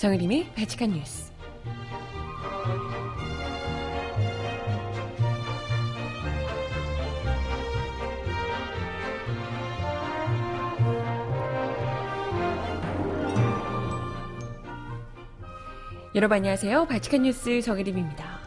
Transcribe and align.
정혜림의 0.00 0.54
바칙한 0.54 0.92
뉴스. 0.92 1.30
여러분 16.14 16.36
안녕하세요. 16.38 16.86
바칙한 16.86 17.24
뉴스 17.24 17.60
정혜림입니다. 17.60 18.40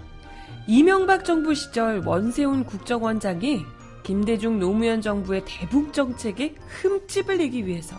이명박 0.68 1.24
정부 1.24 1.54
시절 1.54 2.02
원세훈 2.04 2.64
국정원장이 2.64 3.64
김대중 4.02 4.58
노무현 4.58 5.02
정부의 5.02 5.44
대북 5.46 5.94
정책에 5.94 6.56
흠집을 6.82 7.38
내기 7.38 7.68
위해서 7.68 7.96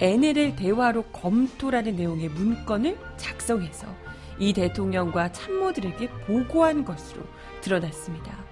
NLL 0.00 0.56
대화로 0.56 1.02
검토라는 1.12 1.96
내용의 1.96 2.30
문건을 2.30 2.98
작성해서 3.18 3.86
이 4.38 4.54
대통령과 4.54 5.30
참모들에게 5.32 6.08
보고한 6.26 6.84
것으로 6.84 7.22
드러났습니다. 7.60 8.42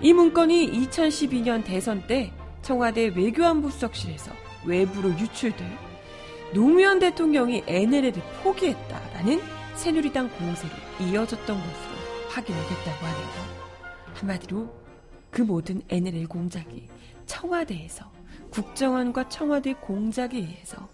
이 0.00 0.12
문건이 0.12 0.70
2012년 0.70 1.64
대선 1.64 2.06
때 2.06 2.32
청와대 2.62 3.08
외교안보 3.08 3.70
수석실에서 3.70 4.32
외부로 4.64 5.10
유출돼 5.10 5.64
노무현 6.54 7.00
대통령이 7.00 7.64
NLL을 7.66 8.12
포기했다라는 8.42 9.40
새누리당 9.74 10.28
공세로 10.38 10.72
이어졌던 11.00 11.56
것으로 11.56 12.28
확인이 12.28 12.58
됐다고 12.60 13.06
하네요. 13.06 13.62
한마디로 14.14 14.72
그 15.30 15.42
모든 15.42 15.82
NLL 15.88 16.28
공작이 16.28 16.88
청와대에서 17.26 18.21
국정원과 18.52 19.28
청와대 19.28 19.72
공작에 19.74 20.30
의해서 20.34 20.88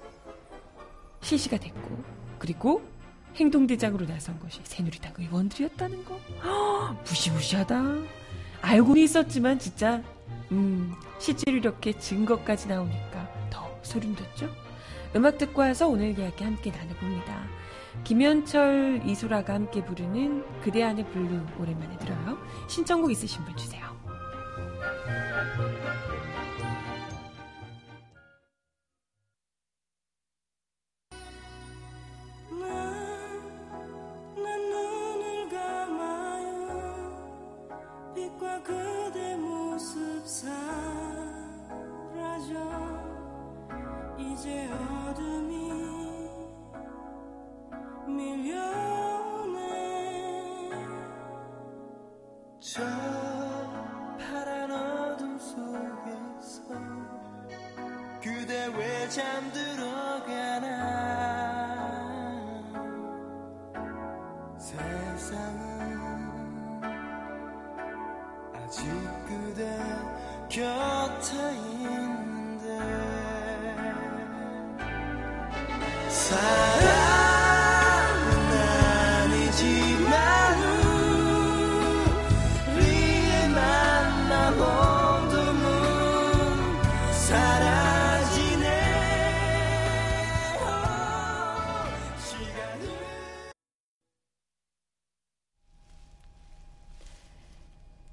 실시가 1.20 1.58
됐고 1.58 2.02
그리고 2.38 2.82
행동대장으로 3.34 4.06
나선 4.06 4.38
것이 4.40 4.60
새누리당 4.64 5.14
의원들이었다는 5.18 6.04
거. 6.04 6.16
허, 6.42 6.92
무시무시하다. 7.02 7.82
알고는 8.62 9.02
있었지만 9.02 9.58
진짜 9.58 10.02
음, 10.50 10.94
실제로 11.18 11.56
이렇게 11.56 11.92
증거까지 11.92 12.68
나오니까 12.68 13.28
더 13.50 13.68
소름 13.82 14.14
돋죠? 14.14 14.48
음악 15.16 15.38
듣고 15.38 15.60
와서 15.60 15.88
오늘 15.88 16.18
이야기 16.18 16.44
함께 16.44 16.70
나눠봅니다. 16.70 17.48
김현철 18.04 19.02
이소라가 19.04 19.54
함께 19.54 19.84
부르는 19.84 20.44
그대 20.62 20.82
안의 20.82 21.06
블루 21.10 21.40
오랜만에 21.58 21.98
들어요. 21.98 22.38
신청곡 22.68 23.10
있으신 23.10 23.44
분 23.44 23.56
주세요 23.56 23.88
곁에 70.48 71.36
있는데 71.54 72.68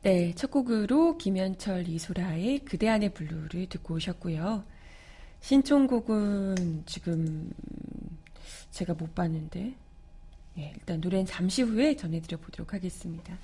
네, 0.05 0.33
첫 0.35 0.51
곡으로 0.51 1.17
김현철 1.17 1.87
이소라의 1.87 2.59
그대 2.59 2.87
안의 2.89 3.15
블루를 3.15 3.65
듣고 3.69 3.95
오셨고요. 3.95 4.63
신청곡은 5.41 6.83
지금 6.85 7.51
제가 8.69 8.93
못 8.93 9.15
봤는데, 9.15 9.73
예, 10.59 10.73
일단 10.75 11.01
노래는 11.01 11.25
잠시 11.25 11.63
후에 11.63 11.95
전해드려 11.95 12.37
보도록 12.37 12.75
하겠습니다. 12.75 13.35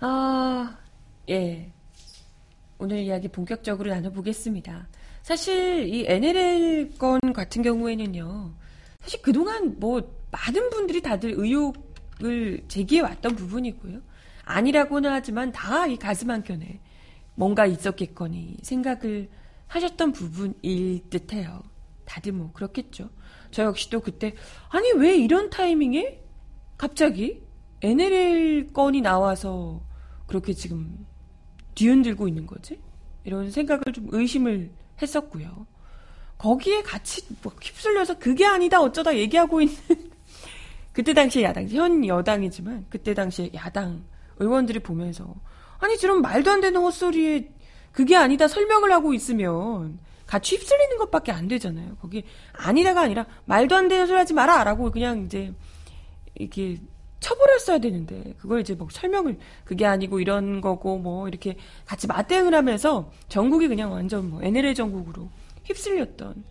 아, 0.00 0.76
예. 1.30 1.70
오늘 2.78 2.98
이야기 2.98 3.28
본격적으로 3.28 3.90
나눠보겠습니다. 3.90 4.88
사실 5.22 5.86
이 5.86 6.06
NLL 6.08 6.98
건 6.98 7.20
같은 7.32 7.62
경우에는요, 7.62 8.52
사실 8.98 9.22
그동안 9.22 9.78
뭐 9.78 10.12
많은 10.32 10.70
분들이 10.70 11.00
다들 11.00 11.34
의혹을 11.36 12.64
제기해 12.66 13.00
왔던 13.00 13.36
부분이고요. 13.36 14.07
아니라고는 14.48 15.10
하지만 15.10 15.52
다 15.52 15.86
이 15.86 15.96
가슴 15.96 16.30
한켠에 16.30 16.80
뭔가 17.34 17.66
있었겠거니 17.66 18.56
생각을 18.62 19.28
하셨던 19.66 20.12
부분일 20.12 21.08
듯해요. 21.10 21.62
다들 22.04 22.32
뭐 22.32 22.50
그렇겠죠. 22.52 23.10
저 23.50 23.64
역시도 23.64 24.00
그때 24.00 24.34
아니 24.70 24.90
왜 24.92 25.16
이런 25.16 25.50
타이밍에 25.50 26.22
갑자기 26.76 27.42
NLL 27.82 28.72
건이 28.72 29.02
나와서 29.02 29.82
그렇게 30.26 30.52
지금 30.54 31.06
뒤흔들고 31.74 32.26
있는 32.28 32.46
거지? 32.46 32.80
이런 33.24 33.50
생각을 33.50 33.82
좀 33.92 34.08
의심을 34.10 34.70
했었고요. 35.00 35.66
거기에 36.38 36.82
같이 36.82 37.26
뭐 37.42 37.52
휩쓸려서 37.60 38.18
그게 38.18 38.46
아니다 38.46 38.80
어쩌다 38.80 39.14
얘기하고 39.16 39.60
있는 39.60 39.76
그때 40.92 41.12
당시에 41.12 41.42
야당 41.42 41.68
현 41.68 42.06
여당이지만 42.06 42.86
그때 42.88 43.12
당시에 43.14 43.50
야당 43.54 44.04
의원들이 44.38 44.80
보면서. 44.80 45.34
아니 45.78 45.96
저런 45.96 46.22
말도 46.22 46.50
안 46.50 46.60
되는 46.60 46.80
헛소리에 46.80 47.50
그게 47.92 48.16
아니다 48.16 48.48
설명을 48.48 48.92
하고 48.92 49.14
있으면 49.14 49.98
같이 50.26 50.56
휩쓸리는 50.56 50.98
것밖에 50.98 51.32
안 51.32 51.48
되잖아요. 51.48 51.96
거기 52.00 52.24
아니다가 52.52 53.02
아니라 53.02 53.26
말도 53.46 53.74
안 53.74 53.88
되는 53.88 54.06
소리 54.06 54.18
하지 54.18 54.34
마라라고 54.34 54.90
그냥 54.90 55.24
이제 55.24 55.52
이렇게 56.34 56.78
처벌했어야 57.20 57.78
되는데 57.78 58.34
그걸 58.38 58.60
이제 58.60 58.74
뭐 58.74 58.88
설명을 58.90 59.38
그게 59.64 59.86
아니고 59.86 60.20
이런 60.20 60.60
거고 60.60 60.98
뭐 60.98 61.28
이렇게 61.28 61.56
같이 61.84 62.06
맞대응을 62.06 62.54
하면서 62.54 63.10
전국이 63.28 63.68
그냥 63.68 63.90
완전 63.92 64.30
뭐 64.30 64.42
NLL 64.42 64.74
전국으로 64.74 65.28
휩쓸렸던. 65.64 66.44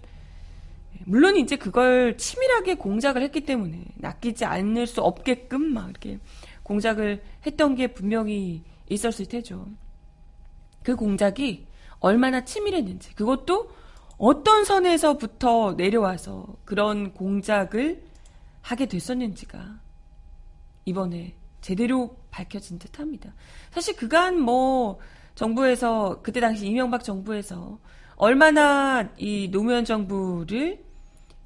물론 1.05 1.37
이제 1.37 1.55
그걸 1.55 2.17
치밀하게 2.17 2.75
공작을 2.75 3.21
했기 3.21 3.41
때문에 3.41 3.85
낚이지 3.95 4.43
않을 4.43 4.87
수 4.87 5.01
없게끔 5.01 5.73
막 5.73 5.89
이렇게 5.89 6.19
공작을 6.67 7.23
했던 7.45 7.75
게 7.75 7.87
분명히 7.87 8.63
있었을 8.89 9.25
테죠. 9.25 9.67
그 10.83 10.95
공작이 10.95 11.65
얼마나 11.99 12.43
치밀했는지, 12.43 13.15
그것도 13.15 13.71
어떤 14.17 14.65
선에서부터 14.65 15.75
내려와서 15.77 16.45
그런 16.65 17.13
공작을 17.13 18.03
하게 18.61 18.85
됐었는지가 18.85 19.79
이번에 20.85 21.35
제대로 21.61 22.17
밝혀진 22.31 22.79
듯 22.79 22.99
합니다. 22.99 23.33
사실 23.71 23.95
그간 23.95 24.39
뭐 24.39 24.99
정부에서, 25.35 26.21
그때 26.21 26.41
당시 26.41 26.67
이명박 26.67 27.03
정부에서 27.03 27.79
얼마나 28.17 29.09
이 29.17 29.49
노무현 29.51 29.85
정부를 29.85 30.83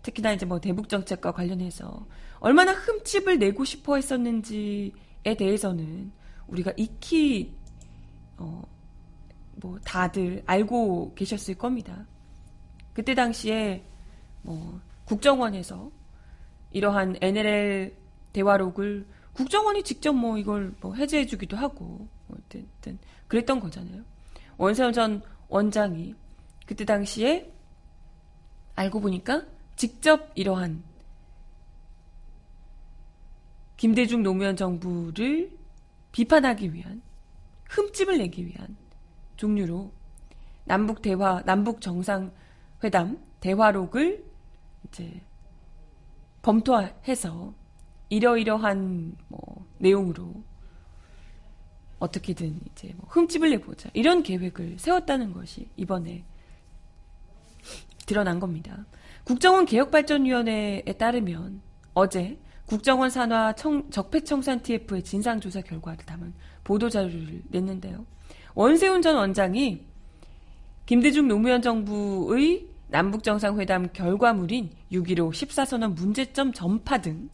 특히나 0.02 0.34
이제 0.34 0.46
뭐 0.48 0.60
대북 0.60 0.90
정책과 0.90 1.32
관련해서 1.32 2.08
얼마나 2.40 2.72
흠집을 2.72 3.38
내고 3.38 3.66
싶어 3.66 3.98
했었는지 3.98 4.94
에 4.96 5.11
대해서는 5.24 6.12
우리가 6.48 6.74
익히 6.78 7.56
어, 8.38 8.62
뭐 9.56 9.80
다들 9.80 10.44
알고 10.46 11.14
계셨을 11.16 11.56
겁니다. 11.56 12.06
그때 12.94 13.14
당시에 13.16 13.84
뭐 14.42 14.80
국정원에서 15.06 15.92
이러한 16.72 17.18
NLL 17.22 17.96
대화록을 18.34 19.06
국정원이 19.34 19.84
직접 19.84 20.14
뭐 20.14 20.38
이걸 20.38 20.74
뭐 20.82 20.96
해제해주기도 20.96 21.56
하고 21.56 22.08
뭐 22.28 22.38
어쨌든 22.38 22.98
그랬던 23.28 23.60
거잖아요. 23.60 24.04
원세훈 24.58 24.94
전 24.94 25.22
원장이 25.48 26.16
그때 26.66 26.86
당시에 26.86 27.52
알고 28.76 29.02
보니까 29.02 29.44
직접 29.76 30.32
이러한 30.36 30.84
김대중 33.82 34.22
노무현 34.22 34.56
정부를 34.56 35.58
비판하기 36.12 36.72
위한 36.72 37.02
흠집을 37.68 38.20
내기 38.20 38.46
위한 38.46 38.78
종류로 39.38 39.92
남북 40.66 41.02
대화 41.02 41.42
남북 41.46 41.82
정상 41.82 42.32
회담 42.84 43.18
대화록을 43.40 44.24
이제 44.86 45.24
검토해서 46.44 47.56
이러이러한 48.10 49.16
뭐 49.30 49.66
내용으로 49.80 50.32
어떻게든 51.98 52.60
이제 52.72 52.94
뭐 52.98 53.10
흠집을 53.10 53.50
내보자 53.50 53.90
이런 53.96 54.22
계획을 54.22 54.78
세웠다는 54.78 55.34
것이 55.34 55.72
이번에 55.76 56.24
드러난 58.06 58.40
겁니다. 58.40 58.86
국정원 59.24 59.66
개혁발전위원회에 59.66 60.84
따르면 61.00 61.64
어제 61.96 62.38
국정원 62.72 63.10
산하 63.10 63.54
청, 63.54 63.90
적폐청산 63.90 64.62
TF의 64.62 65.04
진상조사 65.04 65.62
결과를 65.62 66.06
담은 66.06 66.34
보도자료를 66.64 67.42
냈는데요. 67.50 68.06
원세훈 68.56 69.02
전 69.02 69.16
원장이 69.16 69.86
김대중 70.86 71.28
노무현 71.28 71.62
정부의 71.62 72.68
남북정상회담 72.88 73.90
결과물인 73.94 74.72
6.15 74.92 75.32
14선언 75.32 75.96
문제점 75.96 76.54
전파 76.54 77.00
등 77.00 77.30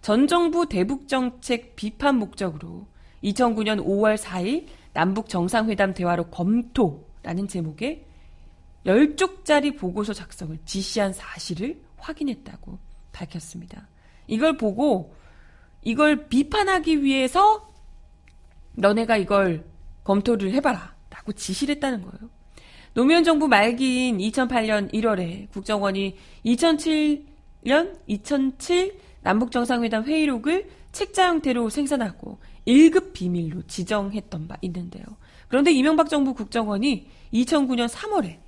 전 0.00 0.26
정부 0.26 0.68
대북정책 0.68 1.76
비판 1.76 2.16
목적으로 2.16 2.86
2009년 3.22 3.84
5월 3.84 4.16
4일 4.16 4.66
남북정상회담 4.92 5.94
대화로 5.94 6.30
검토라는 6.30 7.48
제목의 7.48 8.04
10쪽짜리 8.86 9.76
보고서 9.76 10.12
작성을 10.12 10.56
지시한 10.64 11.12
사실을 11.12 11.82
확인했다고 11.98 12.78
밝혔습니다. 13.12 13.88
이걸 14.28 14.56
보고 14.56 15.14
이걸 15.82 16.28
비판하기 16.28 17.02
위해서 17.02 17.68
너네가 18.74 19.16
이걸 19.16 19.64
검토를 20.04 20.52
해봐라 20.52 20.94
라고 21.10 21.32
지시를 21.32 21.74
했다는 21.76 22.02
거예요. 22.02 22.30
노무현 22.94 23.24
정부 23.24 23.48
말기인 23.48 24.18
2008년 24.18 24.92
1월에 24.92 25.50
국정원이 25.50 26.16
2007년 26.44 27.98
2007 28.06 28.98
남북정상회담 29.22 30.04
회의록을 30.04 30.68
책자 30.92 31.28
형태로 31.28 31.68
생산하고 31.70 32.38
1급 32.66 33.12
비밀로 33.12 33.62
지정했던 33.66 34.48
바 34.48 34.56
있는데요. 34.62 35.04
그런데 35.48 35.72
이명박 35.72 36.08
정부 36.08 36.34
국정원이 36.34 37.08
2009년 37.32 37.88
3월에 37.88 38.38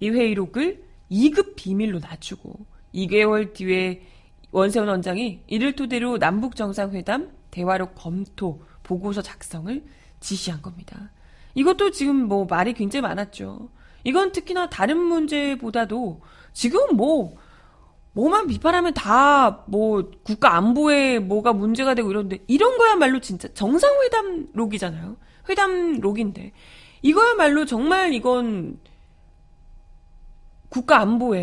이 0.00 0.10
회의록을 0.10 0.84
2급 1.10 1.54
비밀로 1.56 1.98
낮추고 2.00 2.66
2개월 2.94 3.52
뒤에 3.52 4.02
원세훈 4.54 4.86
원장이 4.86 5.42
이를 5.48 5.74
토대로 5.74 6.16
남북 6.16 6.54
정상회담 6.54 7.32
대화록 7.50 7.96
검토 7.96 8.62
보고서 8.84 9.20
작성을 9.20 9.82
지시한 10.20 10.62
겁니다. 10.62 11.10
이것도 11.54 11.90
지금 11.90 12.28
뭐 12.28 12.44
말이 12.44 12.72
굉장히 12.72 13.02
많았죠. 13.02 13.68
이건 14.04 14.30
특히나 14.30 14.70
다른 14.70 14.96
문제보다도 14.98 16.20
지금 16.52 16.96
뭐 16.96 17.36
뭐만 18.12 18.46
비판하면 18.46 18.94
다 18.94 19.64
뭐 19.66 20.08
국가 20.22 20.56
안보에 20.56 21.18
뭐가 21.18 21.52
문제가 21.52 21.94
되고 21.94 22.08
이런데 22.08 22.38
이런 22.46 22.78
거야말로 22.78 23.18
진짜 23.18 23.48
정상회담록이잖아요. 23.54 25.16
회담록인데 25.48 26.52
이거야말로 27.02 27.66
정말 27.66 28.14
이건 28.14 28.78
국가 30.68 31.00
안보에 31.00 31.42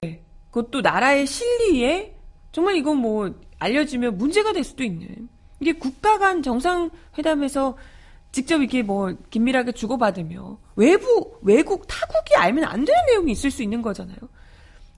그것도 0.49 0.79
나라의 0.79 1.27
실리에 1.27 2.20
정말 2.51 2.75
이건 2.75 2.97
뭐 2.97 3.33
알려지면 3.59 4.17
문제가 4.17 4.53
될 4.53 4.63
수도 4.63 4.83
있는 4.83 5.29
이게 5.59 5.73
국가 5.73 6.17
간 6.17 6.41
정상회담에서 6.41 7.77
직접 8.31 8.61
이렇게 8.61 8.81
뭐 8.81 9.13
긴밀하게 9.29 9.73
주고받으며 9.73 10.57
외부 10.75 11.37
외국 11.41 11.85
타국이 11.87 12.35
알면 12.35 12.63
안 12.63 12.85
되는 12.85 13.05
내용이 13.07 13.31
있을 13.33 13.51
수 13.51 13.61
있는 13.61 13.81
거잖아요. 13.81 14.17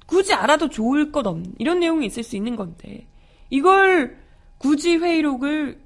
굳이 0.06 0.34
알아도 0.34 0.70
좋을 0.70 1.12
것 1.12 1.26
없는 1.26 1.56
이런 1.58 1.80
내용이 1.80 2.06
있을 2.06 2.24
수 2.24 2.36
있는 2.36 2.56
건데 2.56 3.08
이걸 3.50 4.18
굳이 4.58 4.98
회의록을 4.98 5.82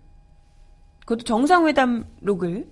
그것도 1.02 1.24
정상회담록을 1.24 2.70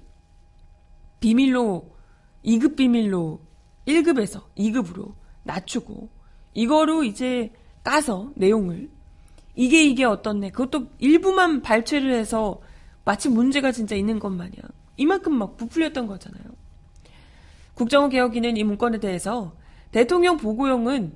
비밀로 1.20 1.96
2급 2.44 2.76
비밀로 2.76 3.40
1급에서 3.88 4.44
2급으로 4.58 5.14
낮추고 5.44 6.10
이거로 6.54 7.04
이제 7.04 7.52
까서 7.86 8.32
내용을. 8.36 8.90
이게 9.54 9.86
이게 9.86 10.04
어떻네. 10.04 10.50
그것도 10.50 10.88
일부만 10.98 11.62
발췌를 11.62 12.14
해서 12.14 12.60
마치 13.06 13.30
문제가 13.30 13.72
진짜 13.72 13.96
있는 13.96 14.20
것 14.20 14.30
마냥. 14.32 14.56
이만큼 14.98 15.36
막 15.36 15.56
부풀렸던 15.56 16.08
거잖아요. 16.08 16.44
국정원 17.76 18.10
개혁위는 18.10 18.58
이 18.58 18.64
문건에 18.64 19.00
대해서 19.00 19.56
대통령 19.92 20.38
보고용은 20.38 21.14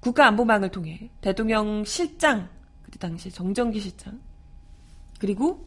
국가안보망을 0.00 0.70
통해 0.70 1.10
대통령 1.20 1.84
실장 1.84 2.48
그때 2.82 2.98
당시 2.98 3.30
정정기 3.30 3.80
실장 3.80 4.20
그리고 5.18 5.66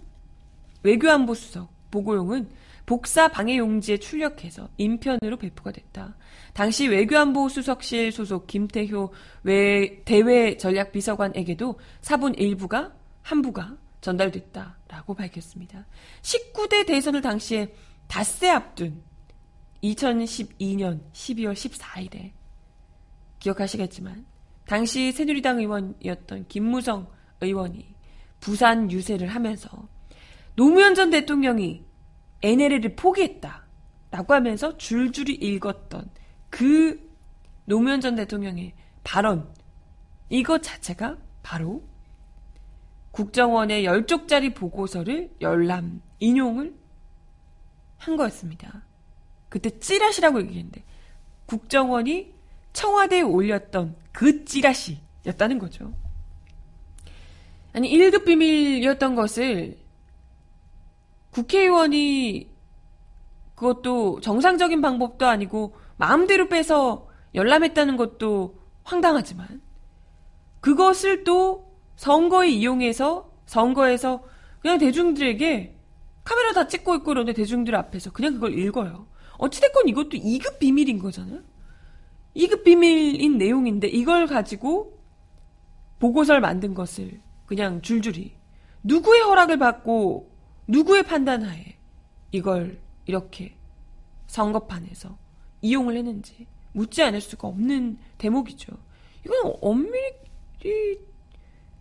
외교안보 0.83 1.33
수석 1.33 1.69
보고용은 1.91 2.47
복사 2.88 3.28
방해 3.28 3.57
용지에 3.57 3.98
출력해서 3.98 4.69
인편으로 4.78 5.36
배포가 5.38 5.74
됐다. 5.74 6.16
당시 6.54 6.88
외교안보 6.88 7.50
수석실 7.50 8.13
소속 8.13 8.48
김태효 8.48 9.12
외 9.44 10.01
대외 10.06 10.56
전략 10.56 10.94
비서관에게도 10.94 11.78
사본 12.00 12.36
일부가 12.36 12.94
한부가 13.22 13.75
전달됐다라고 14.00 15.16
밝혔습니다. 15.16 15.86
19대 16.22 16.88
대선을 16.88 17.22
당시에 17.22 17.75
닷새 18.07 18.50
앞둔 18.50 19.04
2012년 19.84 21.01
12월 21.12 21.54
14일에 21.56 22.31
기억하시겠지만 23.39 24.25
당시 24.66 25.12
새누리당 25.12 25.60
의원이었던 25.60 26.45
김무성 26.48 27.07
의원이 27.42 27.96
부산 28.39 28.89
유세를 28.89 29.27
하면서 29.27 29.89
노무현 30.56 30.96
전 30.96 31.10
대통령이 31.10 31.86
NLL을 32.41 32.96
포기했다. 32.96 33.65
라고 34.10 34.34
하면서 34.34 34.77
줄줄이 34.77 35.34
읽었던 35.34 36.10
그 36.50 37.08
노무현 37.65 38.00
전 38.00 38.15
대통령의 38.15 38.74
발언, 39.03 39.53
이것 40.29 40.63
자체가 40.63 41.17
바로 41.44 41.84
국정원의 43.12 43.86
10쪽짜리 43.86 44.53
보고서를 44.56 45.32
열람, 45.41 46.01
인용을 46.20 46.74
한 47.98 48.15
거였습니다. 48.15 48.84
그때 49.50 49.70
찌라시라고 49.79 50.41
얘기했는데, 50.41 50.84
국정원이 51.46 52.34
청와대에 52.74 53.22
올렸던 53.22 53.96
그 54.12 54.46
찌라시였다는 54.46 55.58
거죠. 55.60 55.94
아니, 57.74 57.89
1급 57.89 58.25
비밀이었던 58.25 59.15
것을 59.15 59.77
국회의원이 61.38 62.50
그것도 63.53 64.22
정상적인 64.22 64.82
방법도 64.82 65.27
아니고 65.27 65.75
마음대로 65.98 66.48
빼서 66.48 67.08
열람했다는 67.36 67.96
것도 67.96 68.56
황당하지만 68.84 69.62
그것을 70.62 71.24
또 71.24 71.72
선거에 71.96 72.50
이용해서 72.50 73.32
선거에서 73.46 74.24
그냥 74.62 74.79
대중들에게 74.79 75.75
카메라 76.24 76.53
다 76.53 76.67
찍고 76.67 76.96
있고 76.96 77.06
그런데 77.06 77.34
대중들 77.34 77.75
앞에서 77.75 78.12
그냥 78.12 78.34
그걸 78.34 78.58
읽어요. 78.58 79.06
어찌됐건 79.38 79.88
이것도 79.89 80.10
2급 80.10 80.58
비밀인 80.58 80.98
거잖아요. 80.98 81.41
2급 82.36 82.63
비밀인 82.63 83.38
내용인데 83.38 83.88
이걸 83.88 84.25
가지고 84.25 85.00
보고서를 86.00 86.41
만든 86.41 86.74
것을 86.74 87.22
그냥 87.46 87.82
줄줄이 87.84 88.34
누구의 88.84 89.22
허락을 89.22 89.58
받고 89.58 90.37
누구의 90.67 91.03
판단하에 91.03 91.77
이걸 92.31 92.79
이렇게 93.05 93.55
선거판에서 94.27 95.17
이용을 95.62 95.95
했는지 95.95 96.47
묻지 96.74 97.01
않을 97.01 97.21
수가 97.21 97.47
없는 97.47 97.97
대목이죠. 98.17 98.74
이건 99.25 99.53
엄밀히 99.62 101.00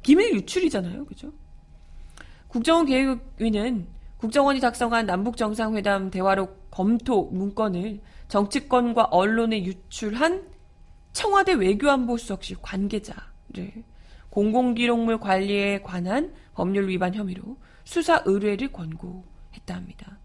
기밀 0.03 0.35
유출이잖아요. 0.35 1.05
그죠? 1.05 1.33
국정원 2.49 2.87
계획위는 2.87 3.89
국정원이 4.19 4.61
작성한 4.61 5.07
남북정상회담 5.07 6.11
대화록 6.11 6.71
검토 6.71 7.25
문건을 7.25 8.01
정치권과 8.29 9.05
언론에 9.05 9.65
유출한 9.65 10.49
청와대 11.13 11.53
외교안보수석실 11.53 12.59
관계자를 12.63 13.85
공공기록물 14.31 15.19
관리에 15.19 15.83
관한 15.83 16.33
법률 16.55 16.89
위반 16.89 17.15
혐의로 17.15 17.57
수사 17.87 18.21
의뢰를 18.27 18.73
권고했다 18.73 19.75
합니다. 19.75 20.19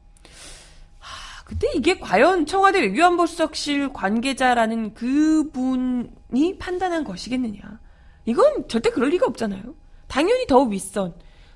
하, 0.98 1.44
근데 1.46 1.68
이게 1.76 1.98
과연 2.00 2.46
청와대 2.46 2.82
외교안보 2.82 3.26
수석실 3.28 3.94
관계자라는 3.94 4.96
그분이 4.96 6.58
판단한 6.60 7.06
것이겠느냐? 7.06 7.80
이건 8.26 8.68
절대 8.68 8.90
그럴 8.90 9.10
리가 9.10 9.28
없잖아요. 9.28 9.76
당연히 10.08 10.46
더 10.48 10.64
윗선 10.64 11.14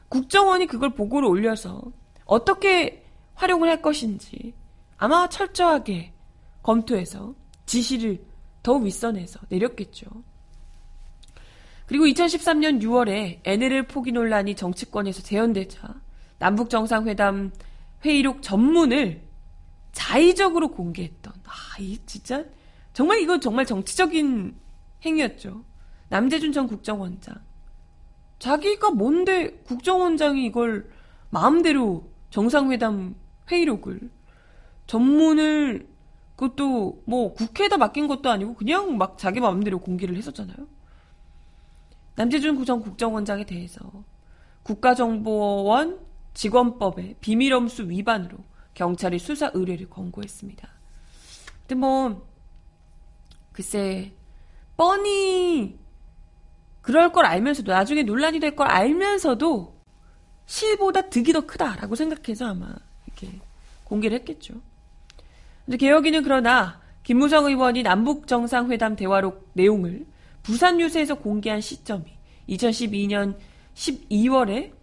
국정원이 0.07 0.67
그걸 0.67 0.91
보고를 0.93 1.27
올려서 1.27 1.81
어떻게 2.25 3.03
활용을 3.33 3.67
할 3.67 3.81
것인지 3.81 4.53
아마 4.97 5.27
철저하게 5.27 6.13
검토해서 6.61 7.35
지시를 7.65 8.23
더 8.63 8.75
윗선에서 8.75 9.39
내렸겠죠. 9.49 10.05
그리고 11.85 12.05
2013년 12.05 12.81
6월에 12.81 13.39
NLL 13.43 13.87
포기 13.87 14.11
논란이 14.11 14.55
정치권에서 14.55 15.21
재현되자 15.21 15.95
남북 16.39 16.69
정상회담 16.69 17.51
회의록 18.03 18.41
전문을 18.41 19.23
자의적으로 19.91 20.71
공개했던 20.71 21.33
아, 21.45 21.79
이 21.79 21.99
진짜 22.05 22.43
정말 22.93 23.19
이거 23.19 23.39
정말 23.39 23.65
정치적인 23.65 24.55
행위였죠. 25.05 25.63
남재준 26.09 26.51
전 26.51 26.67
국정원장. 26.67 27.35
자기가 28.39 28.91
뭔데 28.91 29.51
국정원장이 29.65 30.45
이걸 30.45 30.89
마음대로 31.29 32.11
정상회담 32.29 33.15
회의록을 33.51 34.11
전문을 34.87 35.87
그것도 36.35 37.03
뭐 37.05 37.33
국회에다 37.33 37.77
맡긴 37.77 38.07
것도 38.07 38.29
아니고 38.29 38.55
그냥 38.55 38.97
막 38.97 39.17
자기 39.17 39.39
마음대로 39.39 39.79
공개를 39.79 40.15
했었잖아요. 40.17 40.57
남재준 42.15 42.63
전 42.65 42.81
국정원장에 42.81 43.45
대해서 43.45 43.79
국가정보원 44.63 45.99
직원법의 46.33 47.17
비밀엄수 47.21 47.89
위반으로 47.89 48.37
경찰이 48.73 49.19
수사 49.19 49.51
의뢰를 49.53 49.89
권고했습니다. 49.89 50.67
근데 51.61 51.75
뭐 51.75 52.27
글쎄 53.51 54.13
뻔히 54.75 55.77
그럴 56.81 57.11
걸 57.11 57.25
알면서도 57.25 57.71
나중에 57.71 58.03
논란이 58.03 58.39
될 58.39 58.55
걸 58.55 58.67
알면서도 58.67 59.75
실보다 60.45 61.09
득이 61.09 61.33
더 61.33 61.41
크다라고 61.41 61.95
생각해서 61.95 62.47
아마 62.47 62.75
이렇게 63.07 63.39
공개를 63.85 64.19
했겠죠. 64.19 64.55
근데 65.65 65.77
개혁이는 65.77 66.21
그러나 66.23 66.81
김무성 67.03 67.45
의원이 67.45 67.83
남북 67.83 68.27
정상회담 68.27 68.95
대화록 68.95 69.49
내용을 69.53 70.05
부산 70.45 70.77
뉴스에서 70.77 71.15
공개한 71.15 71.59
시점이 71.59 72.05
2012년 72.49 73.35
12월에 73.73 74.73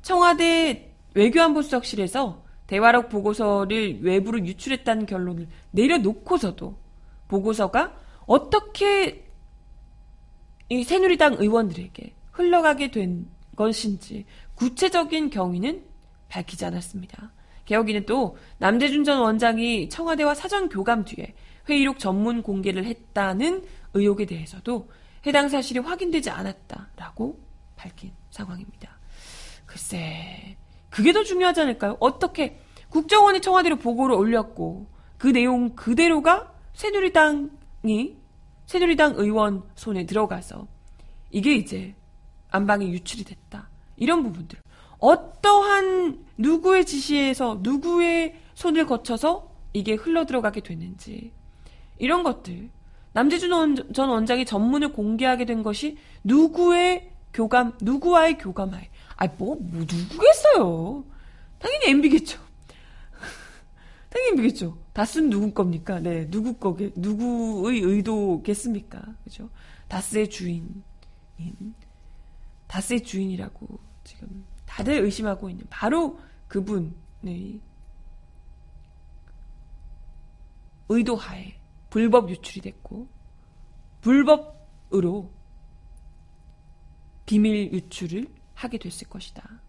청와대 0.00 0.94
외교안보수석실에서 1.14 2.42
대화록 2.66 3.10
보고서를 3.10 4.00
외부로 4.00 4.38
유출했다는 4.38 5.04
결론을 5.04 5.48
내려놓고서도 5.72 6.78
보고서가 7.28 7.94
어떻게 8.24 9.28
이 10.70 10.82
새누리당 10.82 11.36
의원들에게 11.38 12.14
흘러가게 12.32 12.90
된 12.90 13.28
것인지 13.56 14.24
구체적인 14.54 15.28
경위는 15.28 15.84
밝히지 16.28 16.64
않았습니다. 16.64 17.32
개혁위는 17.66 18.06
또 18.06 18.38
남재준 18.58 19.04
전 19.04 19.20
원장이 19.20 19.90
청와대와 19.90 20.34
사전 20.34 20.70
교감 20.70 21.04
뒤에 21.04 21.34
회의록 21.68 21.98
전문 21.98 22.42
공개를 22.42 22.84
했다는 22.84 23.62
의혹에 23.94 24.26
대해서도 24.26 24.90
해당 25.26 25.48
사실이 25.48 25.80
확인되지 25.80 26.30
않았다라고 26.30 27.38
밝힌 27.76 28.12
상황입니다. 28.30 28.98
글쎄, 29.66 30.56
그게 30.88 31.12
더 31.12 31.22
중요하지 31.22 31.60
않을까요? 31.60 31.96
어떻게 32.00 32.60
국정원이 32.88 33.40
청와대로 33.40 33.76
보고를 33.76 34.16
올렸고 34.16 34.88
그 35.16 35.28
내용 35.28 35.74
그대로가 35.74 36.52
새누리당이 36.72 38.16
새누리당 38.66 39.14
의원 39.16 39.62
손에 39.74 40.06
들어가서 40.06 40.66
이게 41.30 41.54
이제 41.54 41.94
안방에 42.50 42.88
유출이 42.88 43.24
됐다. 43.24 43.68
이런 43.96 44.22
부분들. 44.22 44.58
어떠한 44.98 46.24
누구의 46.38 46.84
지시에서 46.84 47.60
누구의 47.62 48.36
손을 48.54 48.86
거쳐서 48.86 49.50
이게 49.72 49.94
흘러 49.94 50.26
들어가게 50.26 50.60
됐는지 50.60 51.32
이런 51.98 52.22
것들 52.22 52.70
남재준 53.12 53.92
전 53.92 54.08
원장이 54.08 54.44
전문을 54.44 54.92
공개하게 54.92 55.44
된 55.44 55.62
것이 55.62 55.98
누구의 56.24 57.10
교감 57.32 57.76
누구와의 57.80 58.38
교감하에? 58.38 58.90
아뭐 59.16 59.36
뭐 59.38 59.56
누구겠어요? 59.60 61.04
당연히 61.58 61.90
MB겠죠. 61.90 62.40
당연히 64.10 64.30
MB겠죠. 64.32 64.78
다스는 64.92 65.30
누구 65.30 65.52
겁니까? 65.52 65.98
네 66.00 66.28
누구 66.30 66.54
거게 66.54 66.90
누구의 66.96 67.80
의도겠습니까? 67.80 69.02
그죠? 69.24 69.50
다스의 69.88 70.30
주인인 70.30 70.84
다스의 72.66 73.02
주인이라고 73.02 73.66
지금 74.04 74.46
다들 74.66 75.02
의심하고 75.04 75.50
있는 75.50 75.66
바로 75.68 76.20
그분의 76.48 77.60
의도하에 80.88 81.59
불법 81.90 82.30
유출이 82.30 82.60
됐고 82.60 83.08
불법으로 84.00 85.30
비밀 87.26 87.72
유출을 87.72 88.26
하게 88.54 88.78
됐을 88.78 89.08
것이다. 89.08 89.60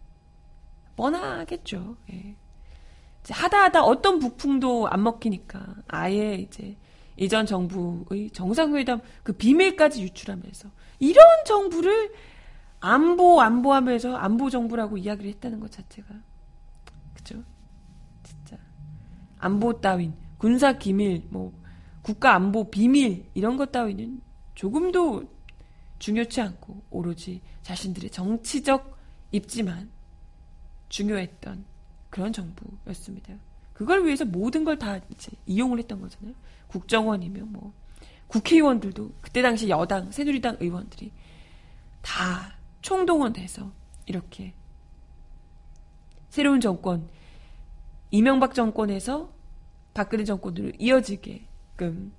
뻔하겠죠. 0.96 1.98
예. 2.12 2.36
하다 3.30 3.64
하다 3.64 3.84
어떤 3.84 4.20
부풍도 4.20 4.88
안 4.88 5.04
먹히니까 5.04 5.76
아예 5.88 6.36
이제 6.36 6.78
이전 7.18 7.46
정부의 7.46 8.32
정상회담 8.32 9.02
그 9.24 9.34
비밀까지 9.34 10.02
유출하면서 10.02 10.72
이런 11.00 11.26
정부를 11.46 12.14
안보 12.80 13.42
안보하면서 13.42 14.16
안보 14.16 14.50
정부라고 14.50 14.98
이야기를 14.98 15.30
했다는 15.34 15.60
것 15.60 15.72
자체가 15.72 16.08
그죠? 17.14 17.44
진짜 18.24 18.58
안보 19.38 19.80
따윈 19.80 20.16
군사 20.40 20.74
기밀 20.74 21.28
뭐 21.30 21.54
국가 22.02 22.36
안보 22.36 22.70
비밀 22.70 23.26
이런 23.34 23.58
것 23.58 23.72
따위는 23.72 24.22
조금도 24.56 25.24
중요치 26.00 26.42
않고 26.42 26.82
오로지 26.90 27.42
자신들의 27.62 28.10
정치적 28.10 28.98
입지만 29.32 29.90
중요했던 30.90 31.64
그런 32.10 32.34
정부였습니다. 32.34 33.36
그걸 33.74 34.06
위해서 34.06 34.26
모든 34.26 34.64
걸 34.64 34.78
다 34.78 35.00
이제 35.10 35.32
이용을 35.46 35.80
했던 35.80 36.02
거잖아요. 36.02 36.34
국정원이며 36.68 37.46
뭐 37.46 37.74
국회의원들도 38.28 39.12
그때 39.22 39.42
당시 39.42 39.70
여당 39.70 40.12
새누리당 40.12 40.58
의원들이 40.60 41.12
다 42.02 42.56
총동원돼서 42.82 43.72
이렇게 44.06 44.54
새로운 46.30 46.62
정권, 46.62 47.10
이명박 48.10 48.54
정권에서 48.54 49.32
박근혜 49.94 50.24
정권으로 50.24 50.72
이어지게 50.80 51.46
끔 51.76 52.14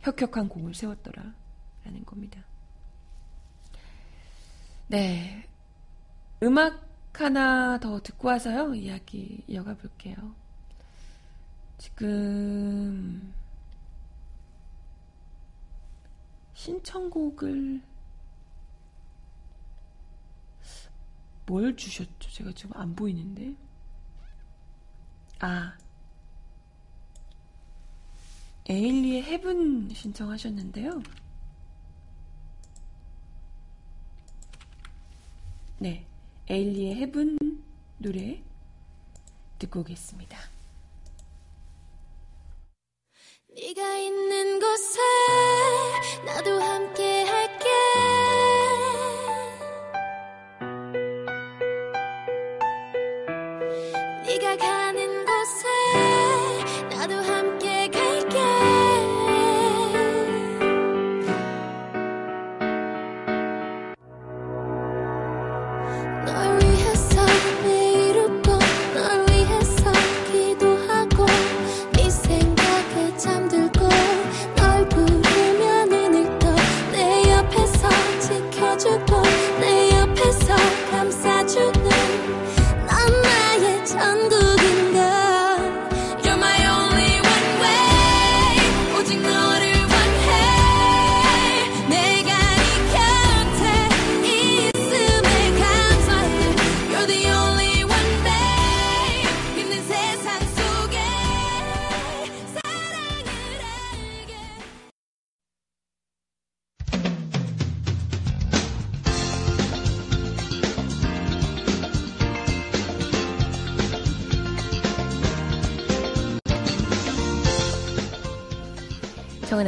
혁혁한 0.00 0.48
공을 0.48 0.74
세웠더라 0.74 1.34
라는 1.84 2.04
겁니다. 2.04 2.44
네. 4.88 5.48
음악 6.42 6.86
하나 7.12 7.78
더 7.80 8.00
듣고 8.00 8.28
와서요. 8.28 8.74
이야기 8.74 9.42
이어가 9.48 9.74
볼게요. 9.74 10.16
지금 11.78 13.32
신청곡을 16.54 17.82
뭘 21.46 21.76
주셨죠? 21.76 22.30
제가 22.30 22.52
지금 22.52 22.76
안 22.76 22.94
보이는데. 22.94 23.54
아. 25.40 25.76
에일리의 28.68 29.22
Heaven 29.22 29.90
신청하셨는데요. 29.94 31.00
네. 35.78 36.04
에일리의 36.48 36.96
Heaven 36.96 37.38
노래 37.98 38.42
듣고 39.58 39.80
오겠습니다. 39.80 40.36
네가 43.54 43.98
있는 43.98 44.58
곳에 44.60 45.00
나도 46.24 46.60
함께 46.60 47.05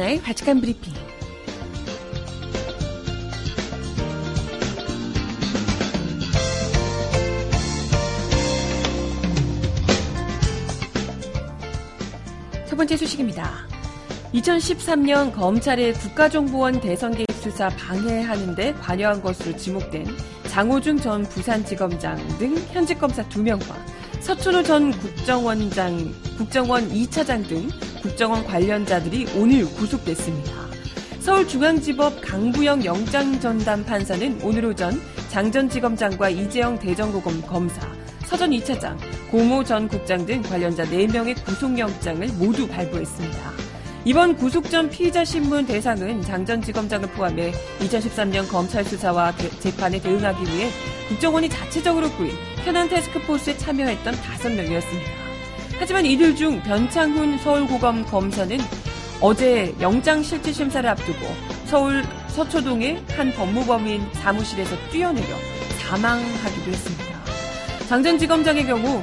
정하나의 0.09 0.21
발칙한 0.21 0.59
브리핑. 0.59 0.93
첫 12.67 12.75
번째 12.75 12.97
소식입니다. 12.97 13.67
2013년 14.33 15.33
검찰의 15.33 15.93
국가정보원 15.93 16.81
대선 16.81 17.13
개입 17.15 17.31
수사 17.33 17.69
방해하는데 17.69 18.73
관여한 18.73 19.21
것으로 19.21 19.55
지목된 19.55 20.05
장호중 20.47 20.97
전 20.97 21.23
부산지검장 21.23 22.37
등 22.37 22.55
현직 22.71 22.99
검사 22.99 23.23
2명과 23.29 23.75
서춘호 24.21 24.63
전 24.63 24.91
국정원장, 24.91 26.13
국정원 26.37 26.89
2차장 26.89 27.47
등 27.47 27.69
국정원 28.01 28.45
관련자들이 28.45 29.27
오늘 29.35 29.65
구속됐습니다. 29.65 30.51
서울중앙지법 31.19 32.21
강부영 32.21 32.85
영장전담 32.85 33.85
판사는 33.85 34.39
오늘 34.43 34.65
오전 34.65 34.99
장 35.29 35.51
전 35.51 35.69
지검장과 35.69 36.29
이재영 36.29 36.79
대전고검 36.79 37.41
검사, 37.43 37.81
서전 38.25 38.51
2차장, 38.51 38.97
고모 39.29 39.63
전 39.63 39.87
국장 39.87 40.25
등 40.25 40.41
관련자 40.41 40.83
4명의 40.85 41.35
구속영장을 41.45 42.27
모두 42.39 42.67
발부했습니다. 42.67 43.51
이번 44.05 44.35
구속 44.37 44.69
전 44.69 44.89
피의자 44.89 45.25
신문 45.25 45.65
대상은 45.65 46.21
장 46.21 46.45
전 46.45 46.61
지검장을 46.61 47.09
포함해 47.09 47.51
2013년 47.79 48.49
검찰 48.49 48.83
수사와 48.85 49.33
재판에 49.59 49.99
대응하기 50.01 50.43
위해 50.45 50.69
국정원이 51.09 51.49
자체적으로 51.49 52.09
꾸린 52.11 52.33
현안 52.63 52.87
테스크포스에 52.89 53.57
참여했던 53.57 54.15
5명이었습니다. 54.15 55.18
하지만 55.79 56.05
이들 56.05 56.35
중 56.35 56.61
변창훈 56.61 57.37
서울고검 57.37 58.05
검사는 58.05 58.57
어제 59.21 59.73
영장실질심사를 59.79 60.87
앞두고 60.89 61.25
서울 61.65 62.03
서초동의 62.27 63.03
한 63.15 63.31
법무법인 63.31 64.05
사무실에서 64.13 64.75
뛰어내려 64.91 65.27
사망하기도 65.79 66.71
했습니다. 66.71 67.05
장전지검장의 67.87 68.65
경우 68.65 69.01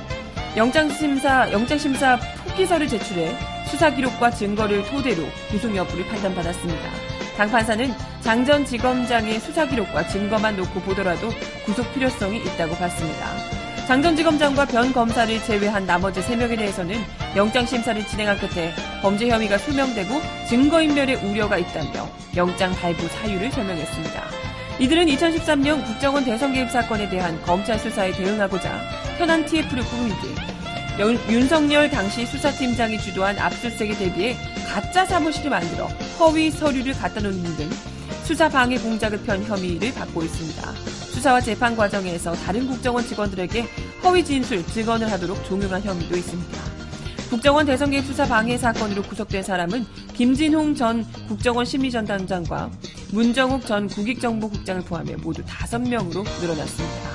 영장심사, 0.56 1.50
영장심사 1.50 2.18
포기서를 2.44 2.88
제출해 2.88 3.36
수사 3.68 3.90
기록과 3.90 4.30
증거를 4.30 4.84
토대로 4.84 5.24
구속 5.50 5.74
여부를 5.74 6.06
판단받았습니다. 6.06 6.90
당 7.36 7.50
판사는 7.50 7.92
장전지검장의 8.20 9.40
수사 9.40 9.66
기록과 9.66 10.08
증거만 10.08 10.56
놓고 10.56 10.80
보더라도 10.80 11.30
구속 11.64 11.92
필요성이 11.94 12.38
있다고 12.38 12.74
봤습니다. 12.76 13.55
장전지검장과 13.86 14.64
변 14.64 14.92
검사를 14.92 15.42
제외한 15.44 15.86
나머지 15.86 16.20
3명에 16.20 16.56
대해서는 16.58 17.00
영장심사를 17.36 18.04
진행한 18.08 18.36
끝에 18.36 18.74
범죄 19.00 19.28
혐의가 19.28 19.58
소명되고 19.58 20.20
증거인멸의 20.48 21.14
우려가 21.16 21.56
있다며 21.56 22.08
영장 22.34 22.72
발부 22.72 23.06
사유를 23.06 23.52
설명했습니다. 23.52 24.22
이들은 24.80 25.06
2013년 25.06 25.84
국정원 25.84 26.24
대선 26.24 26.52
개입 26.52 26.68
사건에 26.68 27.08
대한 27.08 27.40
검찰 27.42 27.78
수사에 27.78 28.10
대응하고자 28.10 28.76
현안 29.18 29.46
TF를 29.46 29.84
꾸민 29.84 30.08
뒤 30.20 31.32
윤석열 31.32 31.88
당시 31.88 32.26
수사팀장이 32.26 32.98
주도한 32.98 33.38
압수수색에 33.38 33.96
대비해 33.96 34.36
가짜 34.66 35.06
사무실을 35.06 35.50
만들어 35.50 35.86
허위 36.18 36.50
서류를 36.50 36.92
갖다 36.94 37.20
놓는 37.20 37.56
등 37.56 37.70
수사 38.26 38.48
방해 38.48 38.76
공작을 38.76 39.22
편 39.22 39.40
혐의를 39.44 39.94
받고 39.94 40.20
있습니다. 40.24 40.72
수사와 41.12 41.40
재판 41.40 41.76
과정에서 41.76 42.32
다른 42.32 42.66
국정원 42.66 43.06
직원들에게 43.06 43.64
허위 44.02 44.24
진술, 44.24 44.66
증언을 44.66 45.12
하도록 45.12 45.44
종용한 45.44 45.80
혐의도 45.80 46.16
있습니다. 46.16 46.58
국정원 47.30 47.66
대선 47.66 47.92
개입 47.92 48.04
수사 48.04 48.26
방해 48.26 48.58
사건으로 48.58 49.02
구속된 49.02 49.44
사람은 49.44 49.86
김진홍 50.14 50.74
전 50.74 51.06
국정원 51.28 51.64
심리전단장과 51.64 52.68
문정욱 53.12 53.64
전 53.64 53.86
국익정보국장을 53.86 54.82
포함해 54.82 55.14
모두 55.22 55.44
5명으로 55.44 56.24
늘어났습니다. 56.40 57.05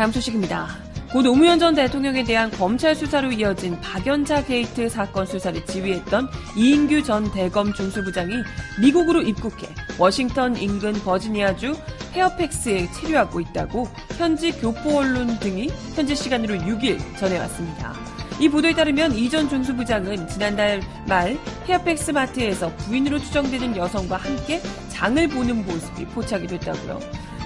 다음 0.00 0.10
소식입니다. 0.12 0.66
고 1.12 1.20
노무현 1.20 1.58
전 1.58 1.74
대통령에 1.74 2.24
대한 2.24 2.50
검찰 2.50 2.94
수사로 2.94 3.32
이어진 3.32 3.78
박연차 3.82 4.42
게이트 4.46 4.88
사건 4.88 5.26
수사를 5.26 5.62
지휘했던 5.66 6.26
이인규 6.56 7.02
전 7.02 7.30
대검 7.30 7.74
중수부장이 7.74 8.32
미국으로 8.80 9.20
입국해 9.20 9.68
워싱턴 9.98 10.56
인근 10.56 10.94
버지니아주 10.94 11.76
페어팩스에 12.14 12.90
체류하고 12.92 13.40
있다고 13.40 13.88
현지 14.16 14.52
교포 14.52 15.00
언론 15.00 15.38
등이 15.38 15.68
현지 15.94 16.16
시간으로 16.16 16.54
6일 16.54 16.98
전해왔습니다. 17.18 17.92
이 18.40 18.48
보도에 18.48 18.72
따르면 18.72 19.12
이 19.12 19.28
전 19.28 19.50
중수부장은 19.50 20.28
지난달 20.28 20.80
말 21.06 21.36
페어팩스 21.66 22.12
마트에서 22.12 22.74
부인으로 22.74 23.18
추정되는 23.18 23.76
여성과 23.76 24.16
함께 24.16 24.62
장을 24.88 25.28
보는 25.28 25.66
모습이 25.66 26.06
포착이 26.06 26.46
됐다고요. 26.46 27.00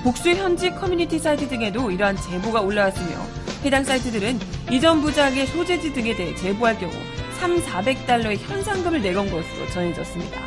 복수의 0.04 0.36
현지 0.36 0.70
커뮤니티 0.70 1.18
사이트 1.18 1.48
등에도 1.48 1.90
이러한 1.90 2.18
제보가 2.18 2.60
올라왔으며 2.60 3.16
해당 3.64 3.82
사이트들은 3.82 4.38
이 4.70 4.76
전 4.76 5.00
부장의 5.00 5.46
소재지 5.46 5.94
등에 5.94 6.14
대해 6.14 6.34
제보할 6.34 6.78
경우 6.78 6.92
3, 7.40 7.56
400달러의 7.56 8.36
현상금을 8.36 9.00
내건 9.00 9.30
것으로 9.30 9.66
전해졌습니다. 9.72 10.42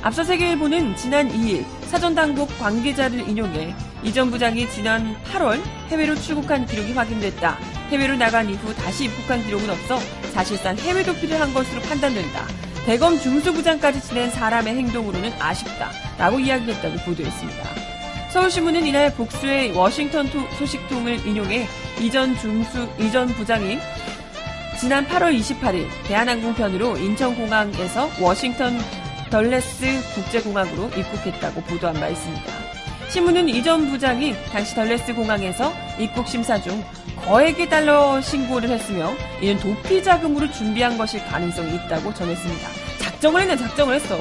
앞서 0.00 0.24
세계일보는 0.24 0.96
지난 0.96 1.28
2일 1.28 1.66
사정당국 1.82 2.48
관계자를 2.58 3.28
인용해 3.28 3.74
이 4.02 4.08
전 4.08 4.30
부장이 4.30 4.70
지난 4.70 5.14
8월 5.24 5.60
해외로 5.88 6.14
출국한 6.14 6.64
기록이 6.64 6.94
확인됐다. 6.94 7.58
해외로 7.90 8.16
나간 8.16 8.48
이후 8.48 8.74
다시 8.74 9.04
입국한 9.04 9.44
기록은 9.44 9.68
없어 9.68 9.98
사실상 10.32 10.78
해외 10.78 11.02
도피를 11.02 11.38
한 11.38 11.52
것으로 11.52 11.82
판단된다. 11.82 12.46
대검 12.86 13.18
중수부장까지 13.18 14.00
지낸 14.00 14.30
사람의 14.30 14.74
행동으로는 14.74 15.30
아쉽다. 15.38 15.90
라고 16.16 16.40
이야기했다고 16.40 16.96
보도했습니다. 17.04 17.73
서울신문은 18.34 18.84
이날 18.84 19.14
복수의 19.14 19.76
워싱턴 19.76 20.26
소식통을 20.58 21.24
인용해 21.24 21.68
이전 22.00 22.36
중수, 22.36 22.88
이전 22.98 23.28
부장이 23.28 23.78
지난 24.76 25.06
8월 25.06 25.38
28일 25.38 25.86
대한항공편으로 26.08 26.96
인천공항에서 26.96 28.10
워싱턴 28.20 28.76
덜레스 29.30 29.86
국제공항으로 30.16 30.88
입국했다고 30.88 31.60
보도한 31.60 31.94
바 32.00 32.08
있습니다. 32.08 32.52
신문은 33.08 33.48
이전 33.50 33.88
부장이 33.88 34.34
당시 34.50 34.74
덜레스 34.74 35.14
공항에서 35.14 35.72
입국 36.00 36.26
심사 36.26 36.60
중 36.60 36.82
거액의 37.24 37.68
달러 37.68 38.20
신고를 38.20 38.68
했으며 38.68 39.12
이는 39.40 39.60
도피 39.60 40.02
자금으로 40.02 40.50
준비한 40.50 40.98
것일 40.98 41.24
가능성이 41.26 41.76
있다고 41.76 42.12
전했습니다. 42.12 42.68
작정을 42.98 43.42
했네, 43.42 43.56
작정을 43.56 43.94
했어. 43.94 44.18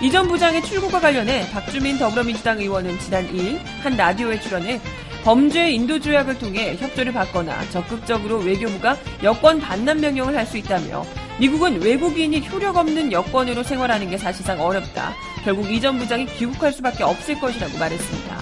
이 0.00 0.10
전 0.10 0.28
부장의 0.28 0.62
출국과 0.62 1.00
관련해 1.00 1.50
박주민 1.50 1.98
더불어민주당 1.98 2.58
의원은 2.60 2.98
지난 3.00 3.26
2일 3.32 3.58
한 3.82 3.96
라디오에 3.96 4.40
출연해 4.40 4.80
범죄 5.24 5.70
인도 5.70 5.98
조약을 5.98 6.38
통해 6.38 6.76
협조를 6.78 7.12
받거나 7.12 7.68
적극적으로 7.70 8.38
외교부가 8.38 8.96
여권 9.24 9.60
반납 9.60 9.98
명령을 9.98 10.36
할 10.36 10.46
수 10.46 10.56
있다며 10.56 11.04
미국은 11.40 11.82
외국인이 11.82 12.48
효력 12.48 12.76
없는 12.76 13.10
여권으로 13.12 13.62
생활하는 13.62 14.08
게 14.10 14.16
사실상 14.16 14.60
어렵다. 14.60 15.12
결국 15.44 15.70
이 15.70 15.80
전 15.80 15.98
부장이 15.98 16.26
귀국할 16.26 16.72
수밖에 16.72 17.02
없을 17.04 17.38
것이라고 17.38 17.76
말했습니다. 17.78 18.36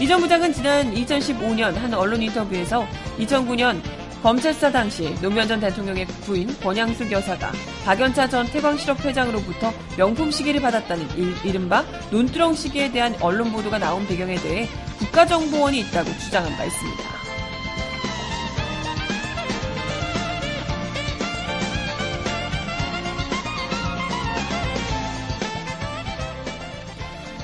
이 0.00 0.06
전 0.06 0.20
부장은 0.20 0.52
지난 0.52 0.94
2015년 0.94 1.74
한 1.74 1.94
언론 1.94 2.20
인터뷰에서 2.22 2.86
2009년 3.18 3.80
검찰 4.22 4.52
수사 4.54 4.70
당시 4.72 5.14
노무현 5.20 5.46
전 5.46 5.60
대통령의 5.60 6.06
부인 6.24 6.48
권양숙 6.60 7.12
여사가 7.12 7.52
박연차 7.84 8.28
전 8.28 8.46
태광실업 8.46 9.04
회장으로부터 9.04 9.72
명품 9.96 10.30
시계를 10.30 10.60
받았다는 10.60 11.08
일, 11.16 11.34
른바 11.52 11.84
논두렁 12.10 12.54
시계에 12.54 12.90
대한 12.90 13.14
언론 13.20 13.52
보도가 13.52 13.78
나온 13.78 14.06
배경에 14.06 14.34
대해 14.36 14.68
국가정보원이 14.98 15.80
있다고 15.80 16.10
주장한 16.18 16.56
바 16.56 16.64
있습니다. 16.64 17.16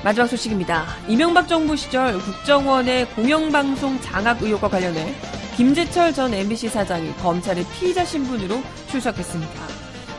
마지막 0.03 0.27
소식입니다. 0.27 0.85
이명박 1.07 1.47
정부 1.47 1.77
시절 1.77 2.19
국정원의 2.19 3.05
공영방송 3.11 4.01
장악 4.01 4.41
의혹과 4.41 4.67
관련해 4.67 5.15
김재철 5.55 6.13
전 6.13 6.33
MBC 6.33 6.69
사장이 6.69 7.13
검찰의 7.17 7.65
피의자 7.73 8.03
신분으로 8.05 8.61
출석했습니다. 8.89 9.51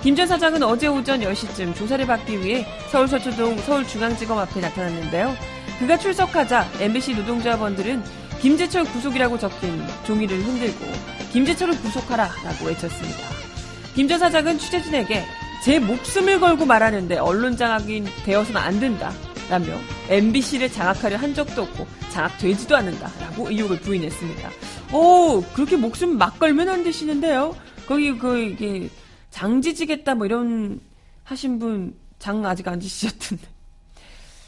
김 0.03 0.14
전 0.14 0.29
사장은 0.29 0.62
어제 0.62 0.87
오전 0.87 1.20
10시쯤 1.20 1.75
조사를 1.75 2.07
받기 2.07 2.40
위해 2.40 2.66
서울 2.90 3.09
서초동 3.09 3.57
서울중앙지검 3.59 4.38
앞에 4.38 4.61
나타났는데요. 4.61 5.35
그가 5.79 5.99
출석하자 5.99 6.68
MBC 6.81 7.14
노동조합원들은 7.14 8.03
김재철 8.40 8.85
구속이라고 8.85 9.38
적힌 9.38 9.83
종이를 10.07 10.38
흔들고 10.44 10.85
김재철을 11.33 11.81
구속하라 11.81 12.31
라고 12.44 12.66
외쳤습니다. 12.66 13.18
김 13.94 14.07
전 14.09 14.18
사장은 14.18 14.59
취재진에게 14.59 15.25
제 15.64 15.79
목숨을 15.79 16.38
걸고 16.38 16.66
말하는데 16.66 17.16
언론 17.18 17.57
장악이 17.57 18.05
되어서는 18.27 18.61
안 18.61 18.79
된다 18.79 19.12
라며 19.49 19.73
MBC를 20.11 20.70
장악하려 20.70 21.16
한 21.16 21.33
적도 21.35 21.62
없고 21.62 21.87
장악되지도 22.11 22.77
않는다라고 22.77 23.51
의혹을 23.51 23.81
부인했습니다. 23.81 24.51
오 24.92 25.42
그렇게 25.55 25.77
목숨 25.77 26.16
막 26.18 26.38
걸면 26.38 26.68
안 26.68 26.85
되시는데요. 26.85 27.57
거기 27.87 28.16
그 28.16 28.38
이게 28.38 28.88
장지지겠다 29.31 30.14
뭐 30.14 30.27
이런 30.27 30.81
하신 31.25 31.59
분 31.59 32.05
장 32.25 32.42
아직 32.47 32.66
안 32.68 32.81
지셨던데. 32.81 33.47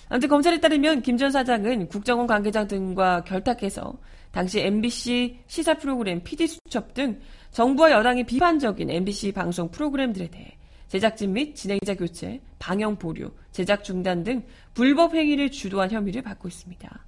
아무튼 0.09 0.29
검찰에 0.31 0.59
따르면 0.61 1.03
김 1.03 1.18
전 1.18 1.31
사장은 1.31 1.88
국정원 1.88 2.27
관계자 2.27 2.66
등과 2.66 3.25
결탁해서 3.25 3.99
당시 4.31 4.61
MBC 4.61 5.40
시사 5.46 5.75
프로그램 5.75 6.22
PD 6.25 6.46
수첩 6.46 6.94
등 6.94 7.20
정부와 7.51 7.90
여당이 7.90 8.25
비판적인 8.25 8.88
MBC 8.88 9.33
방송 9.33 9.70
프로그램들에 9.70 10.29
대해 10.29 10.57
제작진 10.88 11.35
및 11.35 11.55
진행자 11.55 11.96
교체, 11.96 12.40
방영 12.59 12.96
보류, 12.96 13.31
제작 13.53 13.85
중단 13.85 14.25
등 14.25 14.42
불법 14.72 15.14
행위를 15.14 15.51
주도한 15.51 15.90
혐의를 15.90 16.22
받고 16.22 16.49
있습니다. 16.49 17.05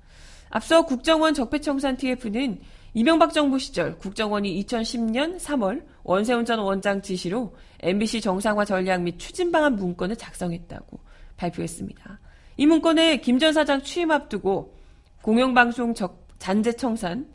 앞서 0.51 0.85
국정원 0.85 1.33
적폐청산 1.33 1.97
TF는 1.97 2.61
이명박 2.95 3.33
정부 3.33 3.59
시절 3.59 3.97
국정원이 3.99 4.65
2010년 4.65 5.39
3월 5.39 5.85
원세훈 6.03 6.45
전 6.45 6.59
원장 6.61 7.03
지시로 7.03 7.55
MBC 7.81 8.21
정상화 8.21 8.65
전략 8.65 9.03
및 9.03 9.19
추진 9.19 9.53
방안 9.53 9.77
문건을 9.77 10.17
작성했다고 10.17 10.99
발표했습니다. 11.37 12.21
이 12.57 12.67
문건에 12.67 13.19
김 13.19 13.39
전 13.39 13.53
사장 13.53 13.83
취임 13.83 14.11
앞두고 14.11 14.75
공영방송 15.23 15.95
적, 15.95 16.27
잔재 16.39 16.73
청산, 16.73 17.29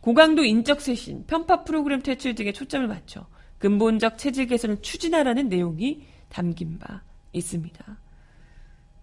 고강도 0.00 0.44
인적 0.44 0.80
쇄신, 0.80 1.26
편파 1.26 1.64
프로그램 1.64 2.00
퇴출 2.00 2.34
등에 2.34 2.52
초점을 2.52 2.86
맞춰 2.88 3.26
근본적 3.58 4.16
체질 4.16 4.46
개선을 4.46 4.80
추진하라는 4.80 5.48
내용이 5.48 6.06
담긴 6.30 6.78
바 6.78 7.02
있습니다. 7.32 7.98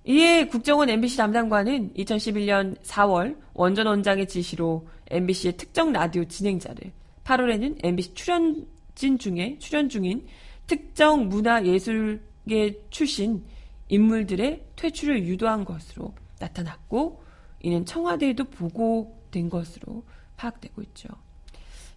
이에 0.10 0.48
국정원 0.48 0.90
MBC 0.90 1.18
담당관은 1.18 1.94
2011년 1.94 2.82
4월 2.82 3.38
원전 3.54 3.88
원장의 3.88 4.30
지시로 4.30 4.88
MBC의 5.12 5.58
특정 5.58 5.92
라디오 5.92 6.24
진행자를 6.24 6.94
8월에는 7.26 7.80
MBC 7.84 8.14
출연진 8.14 9.18
중에 9.20 9.58
출연 9.60 9.90
중인 9.90 10.26
특정 10.66 11.28
문화예술계 11.28 12.86
출신 12.90 13.44
인물들의 13.90 14.64
퇴출을 14.78 15.26
유도한 15.26 15.66
것으로 15.66 16.14
나타났고 16.40 17.22
이는 17.60 17.84
청와대에도 17.84 18.46
보고된 18.46 19.50
것으로 19.50 20.06
파악되고 20.38 20.84
있죠. 20.84 21.10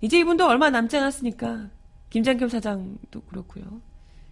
이제 0.00 0.18
이분도 0.18 0.48
얼마 0.48 0.68
남지 0.68 0.96
않았으니까 0.96 1.70
김장겸 2.10 2.48
사장도 2.48 3.20
그렇고요. 3.20 3.80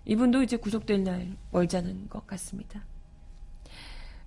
이분도 0.05 0.43
이제 0.43 0.57
구속될 0.57 1.05
날 1.05 1.37
멀지 1.53 1.77
않은 1.77 2.09
것 2.09 2.27
같습니다. 2.27 2.85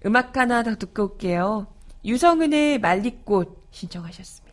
음악 0.06 0.38
하나 0.38 0.64
더 0.64 0.76
듣고 0.76 1.04
올게요. 1.04 1.68
유성은의 2.04 2.80
말리꽃 2.80 3.68
신청하셨습니다. 3.72 4.51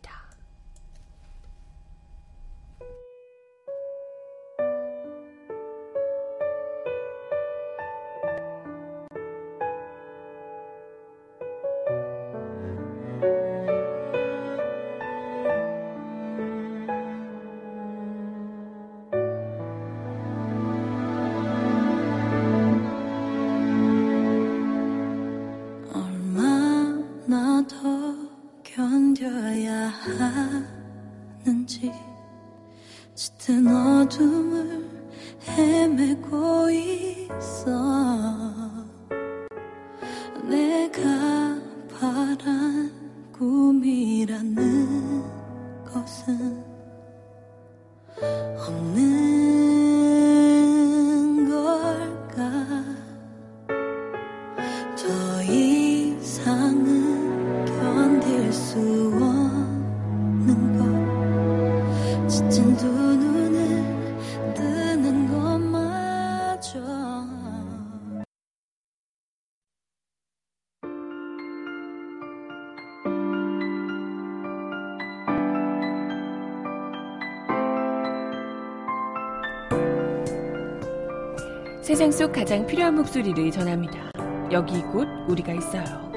속 82.19 82.33
가장 82.33 82.67
필요한 82.67 82.97
목소리를 82.97 83.49
전합니다. 83.53 84.11
여기 84.51 84.83
곧 84.83 85.07
우리가 85.29 85.53
있어요. 85.53 86.11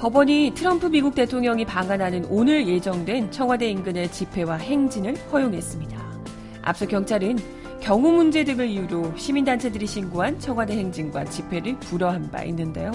법원이 0.00 0.50
트럼프 0.56 0.86
미국 0.86 1.14
대통령이 1.14 1.64
방한하는 1.64 2.24
오늘 2.28 2.66
예정된 2.66 3.30
청와대 3.30 3.70
인근의 3.70 4.10
집회와 4.10 4.56
행진을 4.56 5.16
허용했습니다. 5.30 5.96
앞서 6.62 6.88
경찰은 6.88 7.36
경우 7.80 8.10
문제 8.10 8.44
등을 8.44 8.68
이유로 8.68 9.16
시민단체들이 9.16 9.86
신고한 9.86 10.38
청와대 10.38 10.76
행진과 10.76 11.24
집회를 11.26 11.78
불허한 11.80 12.30
바 12.30 12.42
있는데요. 12.44 12.92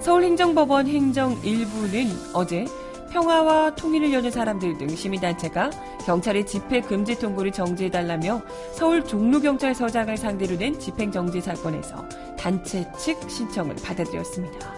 서울행정법원 0.00 0.86
행정 0.86 1.36
일부는 1.42 2.08
어제 2.34 2.66
평화와 3.10 3.74
통일을 3.74 4.12
여는 4.12 4.30
사람들 4.30 4.78
등 4.78 4.88
시민단체가 4.88 5.70
경찰의 6.04 6.46
집회 6.46 6.80
금지 6.80 7.18
통보를 7.18 7.52
정지해달라며 7.52 8.42
서울 8.72 9.04
종로경찰서장을 9.04 10.16
상대로 10.16 10.56
낸 10.56 10.78
집행정지 10.78 11.40
사건에서 11.40 12.06
단체 12.38 12.86
측 12.98 13.18
신청을 13.28 13.76
받아들였습니다. 13.76 14.72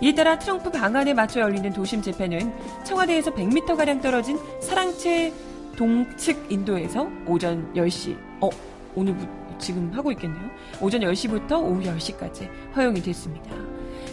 이에 0.00 0.14
따라 0.14 0.38
트럼프 0.38 0.70
방안에 0.70 1.14
맞춰 1.14 1.40
열리는 1.40 1.72
도심 1.72 2.02
집회는 2.02 2.52
청와대에서 2.84 3.32
100m가량 3.32 4.00
떨어진 4.00 4.38
사랑채 4.60 5.32
동측 5.76 6.46
인도에서 6.50 7.08
오전 7.26 7.72
10시, 7.74 8.16
어, 8.40 8.50
오늘 8.94 9.16
지금 9.58 9.90
하고 9.92 10.12
있겠네요. 10.12 10.50
오전 10.80 11.00
10시부터 11.00 11.52
오후 11.62 11.82
10시까지 11.82 12.48
허용이 12.74 13.00
됐습니다. 13.02 13.54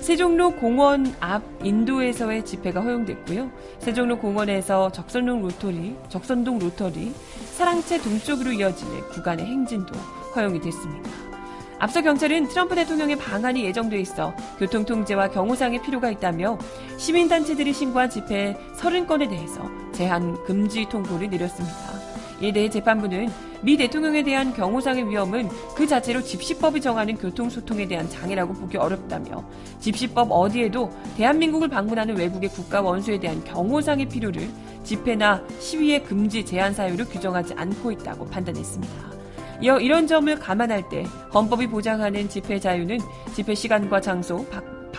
세종로 0.02 0.52
공원 0.52 1.14
앞 1.20 1.44
인도에서의 1.64 2.46
집회가 2.46 2.82
허용됐고요. 2.82 3.52
세종로 3.80 4.18
공원에서 4.18 4.92
적선동 4.92 5.42
로터리, 5.42 5.96
적선동 6.08 6.60
로터리, 6.60 7.14
사랑채 7.56 8.02
동쪽으로 8.02 8.54
이어지는 8.54 9.02
구간의 9.10 9.46
행진도 9.46 9.94
허용이 10.36 10.62
됐습니다. 10.62 11.10
앞서 11.80 12.02
경찰은 12.02 12.50
트럼프 12.50 12.76
대통령의 12.76 13.16
방한이 13.18 13.64
예정돼 13.64 14.00
있어 14.02 14.34
교통 14.58 14.84
통제와 14.84 15.30
경호상의 15.30 15.82
필요가 15.82 16.10
있다며 16.12 16.58
시민단체들이 16.98 17.72
신고한 17.74 18.10
집회 18.10 18.58
30건에 18.76 19.30
대해서 19.30 19.70
제한 19.94 20.44
금지 20.44 20.88
통보를 20.90 21.30
내렸습니다. 21.30 21.76
이에 22.42 22.52
대해 22.52 22.70
재판부는 22.70 23.30
미 23.62 23.76
대통령에 23.76 24.24
대한 24.24 24.54
경호상의 24.54 25.10
위험은 25.10 25.50
그 25.76 25.86
자체로 25.86 26.22
집시법이 26.22 26.80
정하는 26.82 27.16
교통소통에 27.18 27.88
대한 27.88 28.10
장애라고 28.10 28.54
보기 28.54 28.78
어렵다며 28.78 29.44
집시법 29.80 30.32
어디에도 30.32 30.90
대한민국을 31.18 31.68
방문하는 31.68 32.18
외국의 32.18 32.50
국가 32.50 32.82
원수에 32.82 33.20
대한 33.20 33.44
경호상의 33.44 34.08
필요를 34.08 34.50
집회나 34.84 35.44
시위의 35.60 36.04
금지 36.04 36.46
제한 36.46 36.74
사유로 36.74 37.06
규정하지 37.06 37.54
않고 37.56 37.92
있다고 37.92 38.26
판단했습니다. 38.26 39.10
이어 39.62 39.78
이런 39.80 40.08
점을 40.08 40.34
감안할 40.40 40.88
때 40.88 41.06
헌법이 41.34 41.68
보장하는 41.68 42.30
집회 42.30 42.60
자유는 42.60 42.98
집회 43.34 43.54
시간과 43.54 44.00
장소, 44.00 44.46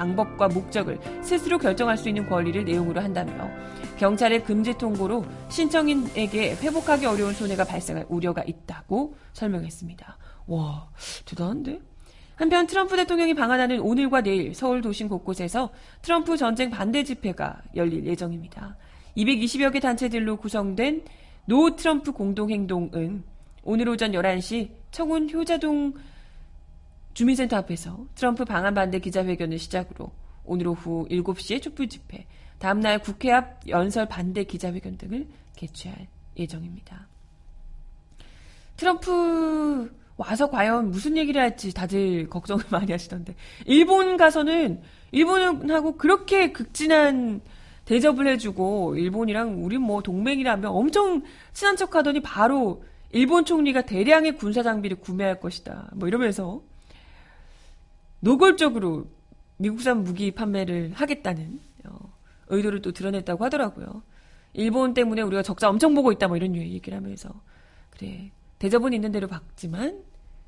방법과 0.01 0.49
목적을 0.49 0.99
스스로 1.23 1.59
결정할 1.59 1.99
수 1.99 2.09
있는 2.09 2.27
권리를 2.27 2.65
내용으로 2.65 3.03
한다며 3.03 3.51
경찰의 3.99 4.45
금지 4.45 4.73
통보로 4.79 5.27
신청인에게 5.51 6.57
회복하기 6.57 7.05
어려운 7.05 7.35
손해가 7.35 7.65
발생할 7.65 8.07
우려가 8.09 8.43
있다고 8.47 9.15
설명했습니다. 9.35 10.17
와, 10.47 10.89
대단한데? 11.27 11.81
한편 12.35 12.67
트럼프 12.67 12.97
대통령이 12.97 13.35
방한하는 13.35 13.81
오늘과 13.81 14.23
내일 14.23 14.55
서울 14.55 14.81
도심 14.81 15.09
곳곳에서 15.09 15.69
트럼프 16.01 16.39
전쟁 16.39 16.71
반대 16.71 17.05
집회가 17.05 17.61
열릴 17.77 18.07
예정입니다. 18.07 18.79
220여 19.19 19.71
개 19.71 19.81
단체들로 19.81 20.39
구성된 20.39 21.05
No 21.45 21.77
트럼프 21.77 22.13
공동행동은 22.13 23.23
오늘 23.65 23.89
오전 23.91 24.13
11시 24.13 24.71
청운 24.91 25.31
효자동 25.31 25.93
주민센터 27.21 27.59
앞에서 27.59 28.07
트럼프 28.15 28.47
방한 28.47 28.73
반대 28.73 28.99
기자회견을 28.99 29.59
시작으로 29.59 30.11
오늘 30.43 30.69
오후 30.69 31.07
7시에 31.11 31.61
촛불 31.61 31.87
집회, 31.87 32.25
다음날 32.59 33.01
국회 33.01 33.31
앞 33.31 33.61
연설 33.69 34.09
반대 34.09 34.45
기자회견 34.45 34.97
등을 34.97 35.27
개최할 35.55 36.09
예정입니다. 36.39 37.09
트럼프 38.79 39.95
와서 40.17 40.49
과연 40.49 40.91
무슨 40.91 41.19
얘기를 41.19 41.43
할지 41.43 41.75
다들 41.75 42.27
걱정을 42.31 42.65
많이 42.73 42.91
하시던데 42.91 43.35
일본 43.67 44.17
가서는 44.17 44.81
일본하고 45.13 45.99
그렇게 45.99 46.53
극진한 46.53 47.43
대접을 47.85 48.29
해주고 48.29 48.97
일본이랑 48.97 49.63
우리 49.63 49.77
뭐 49.77 50.01
동맹이라면 50.01 50.71
엄청 50.71 51.23
친한 51.53 51.77
척하더니 51.77 52.21
바로 52.21 52.83
일본 53.13 53.45
총리가 53.45 53.83
대량의 53.83 54.37
군사 54.37 54.63
장비를 54.63 55.01
구매할 55.01 55.39
것이다. 55.39 55.91
뭐 55.97 56.09
이러면서 56.09 56.63
노골적으로 58.21 59.07
미국산 59.57 60.05
무기 60.05 60.31
판매를 60.31 60.93
하겠다는 60.95 61.61
어, 61.85 61.99
의도를 62.49 62.83
또 62.83 62.93
드러냈다고 62.93 63.45
하더라고요. 63.45 64.03
일본 64.53 64.95
때문에 64.95 65.23
우리가 65.23 65.43
적자 65.43 65.69
엄청 65.69 65.95
보고 65.95 66.13
있다 66.13 66.29
뭐 66.29 66.37
이런 66.37 66.57
얘기를 66.57 66.97
하면서 66.97 67.31
그래 67.91 68.31
대접은 68.59 68.93
있는 68.93 69.13
대로 69.13 69.29
받지만 69.29 70.03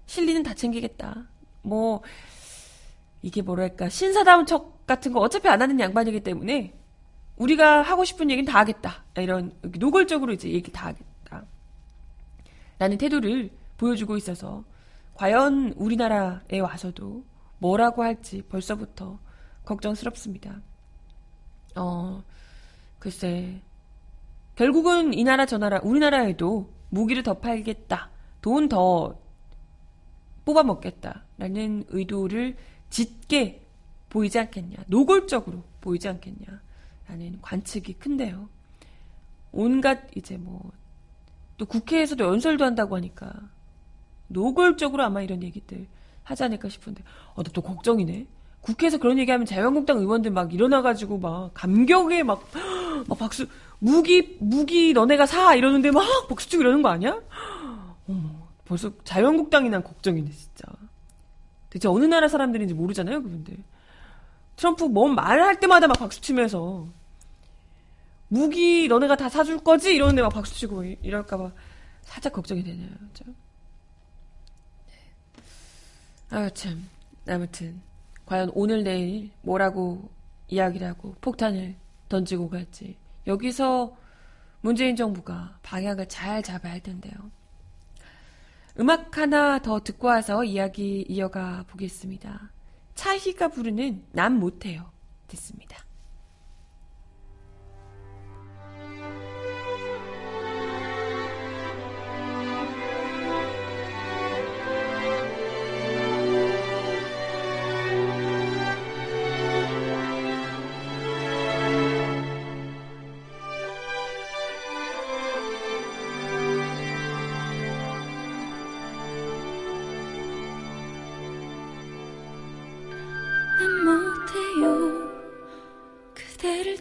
실리는 0.06 0.42
다 0.42 0.54
챙기겠다. 0.54 1.26
뭐 1.62 2.02
이게 3.22 3.40
뭐랄까 3.42 3.88
신사다운 3.88 4.46
척 4.46 4.87
같은 4.87 5.12
거 5.12 5.20
어차피 5.20 5.48
안 5.48 5.62
하는 5.62 5.78
양반이기 5.78 6.20
때문에 6.20 6.74
우리가 7.37 7.82
하고 7.82 8.04
싶은 8.04 8.30
얘기는 8.30 8.50
다 8.50 8.58
하겠다. 8.58 9.04
이런 9.16 9.52
노골적으로 9.62 10.32
이제 10.32 10.50
얘기 10.50 10.70
다 10.70 10.88
하겠다. 10.88 11.44
라는 12.78 12.98
태도를 12.98 13.50
보여주고 13.78 14.16
있어서 14.16 14.64
과연 15.14 15.74
우리나라에 15.76 16.58
와서도 16.58 17.24
뭐라고 17.62 18.03
할지 18.03 18.42
벌써부터 18.42 19.18
걱정스럽습니다. 19.64 20.61
어, 21.77 22.22
글쎄. 22.98 23.61
결국은 24.57 25.14
이 25.14 25.25
나라 25.25 25.46
저 25.46 25.59
나라 25.59 25.81
우리나라에도 25.83 26.70
무기를 26.90 27.22
더 27.22 27.35
팔겠다. 27.35 28.11
돈 28.42 28.68
더 28.68 29.16
뽑아 30.44 30.64
먹겠다 30.64 31.25
라는 31.38 31.85
의도를 31.88 32.57
짙게 32.90 33.64
보이지 34.11 34.38
않겠냐. 34.38 34.79
노골적으로 34.88 35.62
보이지 35.81 36.09
않겠냐. 36.09 36.61
라는 37.09 37.40
관측이 37.40 37.94
큰데요. 37.94 38.48
온갖 39.53 40.11
이제 40.16 40.37
뭐 40.37 40.83
또 41.62 41.66
국회에서도 41.66 42.25
연설도 42.25 42.64
한다고 42.64 42.96
하니까 42.96 43.33
노골적으로 44.27 45.05
아마 45.05 45.22
이런 45.22 45.44
얘기들 45.44 45.87
하지 46.24 46.44
않을까 46.44 46.68
싶은데 46.68 47.02
어, 47.35 47.42
또 47.42 47.62
걱정이네. 47.62 48.26
국회에서 48.61 48.98
그런 48.98 49.18
얘기하면 49.18 49.44
자유한국당 49.44 49.98
의원들 49.98 50.30
막 50.30 50.54
일어나가지고 50.54 51.18
막 51.18 51.50
감격에 51.52 52.22
막, 52.22 52.48
막 53.08 53.18
박수 53.18 53.46
무기 53.80 54.37
무기 54.38 54.92
너네가 54.92 55.26
사 55.26 55.54
이러는데 55.54 55.90
막 55.90 56.28
박수 56.28 56.48
치고 56.48 56.62
이러는 56.62 56.82
거 56.82 56.88
아니야? 56.88 57.20
어머 58.08 58.30
벌써 58.64 58.92
자유한국당이 59.04 59.68
난 59.68 59.82
걱정이네 59.82 60.30
진짜. 60.30 60.64
대체 61.70 61.88
어느 61.88 62.04
나라 62.04 62.28
사람들인지 62.28 62.74
모르잖아요 62.74 63.22
그분들. 63.22 63.56
트럼프 64.56 64.85
뭔 64.85 65.14
말할 65.14 65.58
때마다 65.58 65.88
막 65.88 65.98
박수 65.98 66.20
치면서 66.20 66.87
무기 68.28 68.87
너네가 68.88 69.16
다 69.16 69.28
사줄 69.28 69.58
거지 69.58 69.94
이러는데 69.94 70.22
막 70.22 70.28
박수 70.30 70.54
치고 70.54 70.85
이럴까봐 70.85 71.50
살짝 72.02 72.32
걱정이 72.32 72.62
되네요. 72.62 72.88
그죠? 73.12 73.24
아유 76.33 76.51
참 76.55 76.88
아무튼 77.29 77.83
과연 78.25 78.51
오늘 78.55 78.83
내일 78.83 79.31
뭐라고 79.42 80.11
이야기를 80.49 80.87
하고 80.87 81.14
폭탄을 81.21 81.77
던지고 82.09 82.49
갈지 82.49 82.97
여기서 83.27 83.95
문재인 84.62 84.97
정부가 84.97 85.59
방향을 85.62 86.09
잘 86.09 86.42
잡아야 86.42 86.73
할 86.73 86.81
텐데요. 86.81 87.12
음악 88.81 89.18
하나 89.18 89.59
더 89.59 89.81
듣고 89.81 90.09
와서 90.09 90.42
이야기 90.42 91.05
이어가 91.07 91.66
보겠습니다. 91.68 92.51
차희가 92.95 93.49
부르는 93.49 94.03
난 94.12 94.38
못해요. 94.38 94.90
듣습니다. 95.29 95.85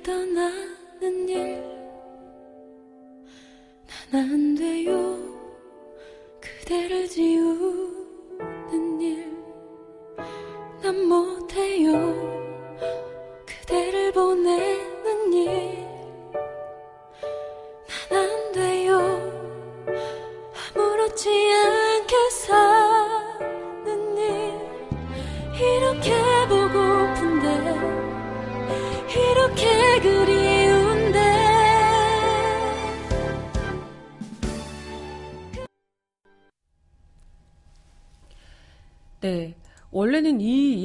네. 0.03 1.80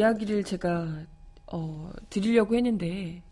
이 0.06 0.08
이야기를 0.08 0.44
제가, 0.44 1.04
어, 1.48 1.92
드리려고 2.10 2.54
했는데, 2.54 3.22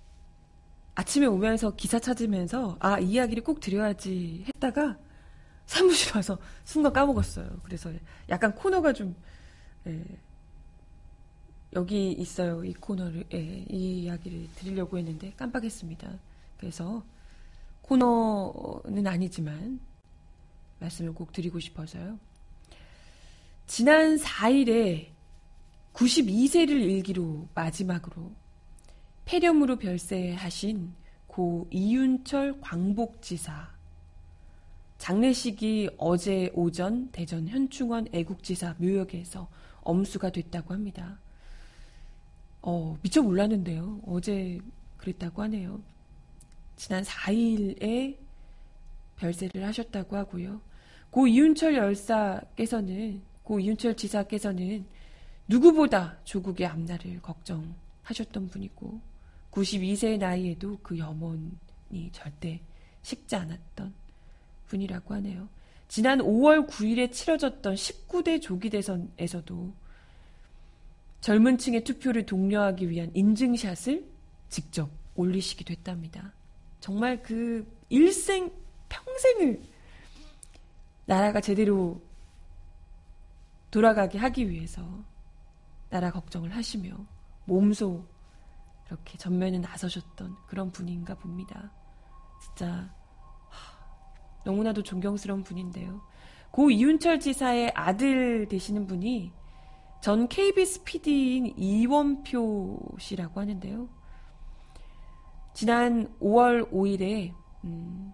아침에 0.96 1.26
오면서 1.26 1.76
기사 1.76 2.00
찾으면서, 2.00 2.76
아, 2.80 2.98
이 2.98 3.12
이야기를 3.12 3.44
꼭 3.44 3.60
드려야지 3.60 4.44
했다가, 4.48 4.98
사무실 5.66 6.16
와서 6.16 6.36
순간 6.64 6.92
까먹었어요. 6.92 7.60
그래서 7.62 7.92
약간 8.28 8.52
코너가 8.56 8.92
좀, 8.92 9.14
예, 9.86 10.04
여기 11.74 12.10
있어요. 12.10 12.64
이 12.64 12.74
코너를, 12.74 13.24
예, 13.32 13.64
이 13.70 14.02
이야기를 14.02 14.48
드리려고 14.56 14.98
했는데 14.98 15.32
깜빡했습니다. 15.36 16.18
그래서 16.58 17.04
코너는 17.82 19.06
아니지만, 19.06 19.78
말씀을 20.80 21.14
꼭 21.14 21.32
드리고 21.32 21.60
싶어서요. 21.60 22.18
지난 23.66 24.16
4일에 24.16 25.13
92세를 25.94 26.70
일기로 26.70 27.48
마지막으로 27.54 28.32
폐렴으로 29.24 29.76
별세하신 29.76 30.92
고 31.26 31.66
이윤철 31.70 32.60
광복지사 32.60 33.72
장례식이 34.98 35.90
어제 35.98 36.50
오전 36.54 37.10
대전 37.10 37.48
현충원 37.48 38.08
애국지사 38.12 38.76
묘역에서 38.78 39.48
엄수가 39.82 40.30
됐다고 40.30 40.72
합니다. 40.72 41.18
어, 42.62 42.96
미처 43.02 43.22
몰랐는데요. 43.22 44.00
어제 44.06 44.58
그랬다고 44.96 45.42
하네요. 45.42 45.82
지난 46.76 47.02
4일에 47.02 48.16
별세를 49.16 49.64
하셨다고 49.64 50.16
하고요. 50.16 50.60
고 51.10 51.26
이윤철 51.26 51.74
열사께서는 51.74 53.20
고 53.42 53.60
이윤철 53.60 53.96
지사께서는 53.96 54.86
누구보다 55.48 56.18
조국의 56.24 56.66
앞날을 56.66 57.20
걱정하셨던 57.22 58.48
분이고 58.48 59.00
92세의 59.50 60.18
나이에도 60.18 60.78
그 60.82 60.98
염원이 60.98 62.10
절대 62.12 62.60
식지 63.02 63.36
않았던 63.36 63.94
분이라고 64.66 65.14
하네요. 65.14 65.48
지난 65.86 66.18
5월 66.18 66.66
9일에 66.68 67.12
치러졌던 67.12 67.74
19대 67.74 68.40
조기 68.40 68.70
대선에서도 68.70 69.74
젊은 71.20 71.58
층의 71.58 71.84
투표를 71.84 72.26
독려하기 72.26 72.90
위한 72.90 73.10
인증샷을 73.14 74.04
직접 74.48 74.90
올리시기도 75.14 75.72
했답니다. 75.72 76.32
정말 76.80 77.22
그 77.22 77.66
일생, 77.88 78.50
평생을 78.88 79.62
나라가 81.06 81.40
제대로 81.40 82.02
돌아가게 83.70 84.18
하기 84.18 84.50
위해서 84.50 85.04
나라 85.94 86.10
걱정을 86.10 86.56
하시며 86.56 86.96
몸소 87.44 88.04
이렇게 88.88 89.16
전면에 89.16 89.60
나서셨던 89.60 90.34
그런 90.48 90.72
분인가 90.72 91.14
봅니다. 91.14 91.70
진짜 92.42 92.92
너무나도 94.44 94.82
존경스러운 94.82 95.44
분인데요. 95.44 96.00
고 96.50 96.68
이윤철 96.68 97.20
지사의 97.20 97.70
아들 97.76 98.48
되시는 98.48 98.88
분이 98.88 99.30
전 100.00 100.26
KBS 100.26 100.82
PD인 100.82 101.56
이원표 101.56 102.96
씨라고 102.98 103.40
하는데요. 103.40 103.88
지난 105.52 106.12
5월 106.18 106.72
5일에 106.72 107.32
음, 107.62 108.12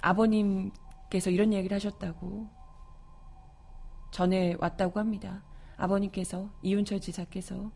아버님께서 0.00 1.28
이런 1.28 1.52
얘기를 1.52 1.74
하셨다고 1.74 2.63
전해 4.14 4.54
왔다고 4.60 5.00
합니다. 5.00 5.42
아버님께서 5.76 6.48
이윤철 6.62 7.00
지사께서 7.00 7.72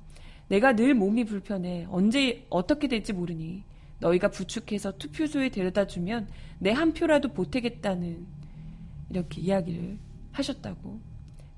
내가 0.47 0.73
늘 0.77 0.95
몸이 0.95 1.25
불편해 1.25 1.85
언제 1.91 2.47
어떻게 2.49 2.87
될지 2.87 3.13
모르니 3.13 3.65
너희가 3.99 4.31
부축해서 4.31 4.99
투표소에 4.99 5.49
데려다 5.49 5.89
주면 5.89 6.29
내 6.61 6.71
한 6.71 6.93
표라도 6.95 7.33
보태겠다는 7.33 8.25
이렇게 9.11 9.41
이야기를 9.41 9.99
하셨다고. 10.31 11.01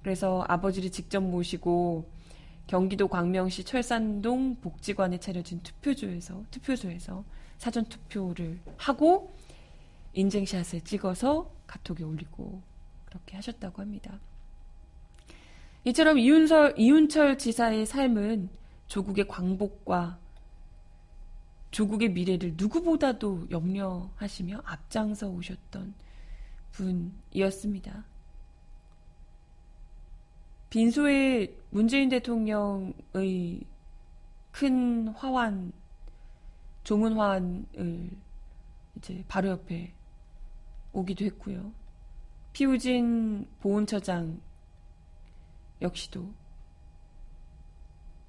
그래서 0.03 0.47
아버지를 0.49 0.91
직접 0.91 1.21
모시고 1.21 2.11
경기도 2.67 3.07
광명시 3.07 3.65
철산동 3.65 4.61
복지관에 4.63 5.19
차려진 5.19 5.61
투표소에서 5.61 6.43
투표소에서 6.51 7.23
사전 7.59 7.85
투표를 7.85 8.61
하고 8.79 9.37
인증샷을 10.15 10.81
찍어서 10.81 11.53
카톡에 11.67 12.03
올리고 12.03 12.63
그렇게 13.05 13.37
하셨다고 13.37 13.83
합니다. 13.83 14.19
이처럼 15.85 16.19
이윤설, 16.19 16.75
이윤철 16.77 17.39
지사의 17.39 17.87
삶은 17.87 18.51
조국의 18.87 19.29
광복과 19.29 20.19
조국의 21.71 22.11
미래를 22.11 22.55
누구보다도 22.57 23.49
염려하시며 23.51 24.63
앞장서 24.65 25.29
오셨던 25.29 25.95
분이었습니다. 26.73 28.05
빈소에 30.69 31.57
문재인 31.71 32.09
대통령의 32.09 33.61
큰 34.51 35.09
화환, 35.09 35.73
조문 36.85 37.15
화환을 37.15 38.11
이제 38.97 39.25
바로 39.29 39.51
옆에 39.51 39.93
오기도 40.93 41.25
했고요. 41.25 41.73
피우진 42.53 43.47
보훈처장 43.61 44.41
역시도 45.83 46.33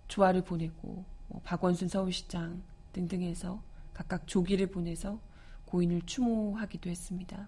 조화를 0.07 0.43
보내고 0.43 1.05
뭐 1.27 1.41
박원순 1.43 1.87
서울시장 1.87 2.63
등등해서 2.93 3.61
각각 3.93 4.27
조기를 4.27 4.67
보내서 4.67 5.19
고인을 5.65 6.01
추모하기도 6.01 6.89
했습니다. 6.89 7.47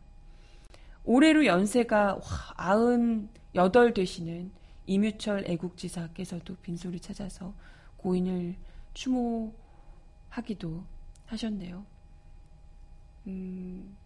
올해로 1.03 1.45
연세가 1.45 2.19
98 2.19 3.93
되시는 3.93 4.51
이뮤철 4.85 5.45
애국지사께서도 5.47 6.55
빈소를 6.57 6.99
찾아서 6.99 7.53
고인을 7.97 8.55
추모하기도 8.93 10.83
하셨네요. 11.25 11.85
음, 13.27 13.97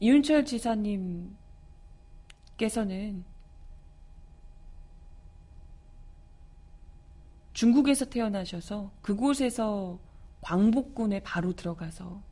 이윤철 0.00 0.44
지사님께서는 0.44 3.24
중국에서 7.54 8.04
태어나셔서 8.04 8.90
그곳에서 9.00 9.98
광복군에 10.40 11.20
바로 11.20 11.54
들어가서 11.54 12.22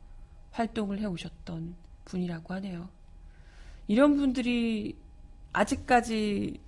활동을 0.51 0.99
해오셨던 0.99 1.75
분이라고 2.05 2.53
하네요. 2.55 2.89
이런 3.87 4.15
분들이 4.17 4.97
아직까지 5.53 6.59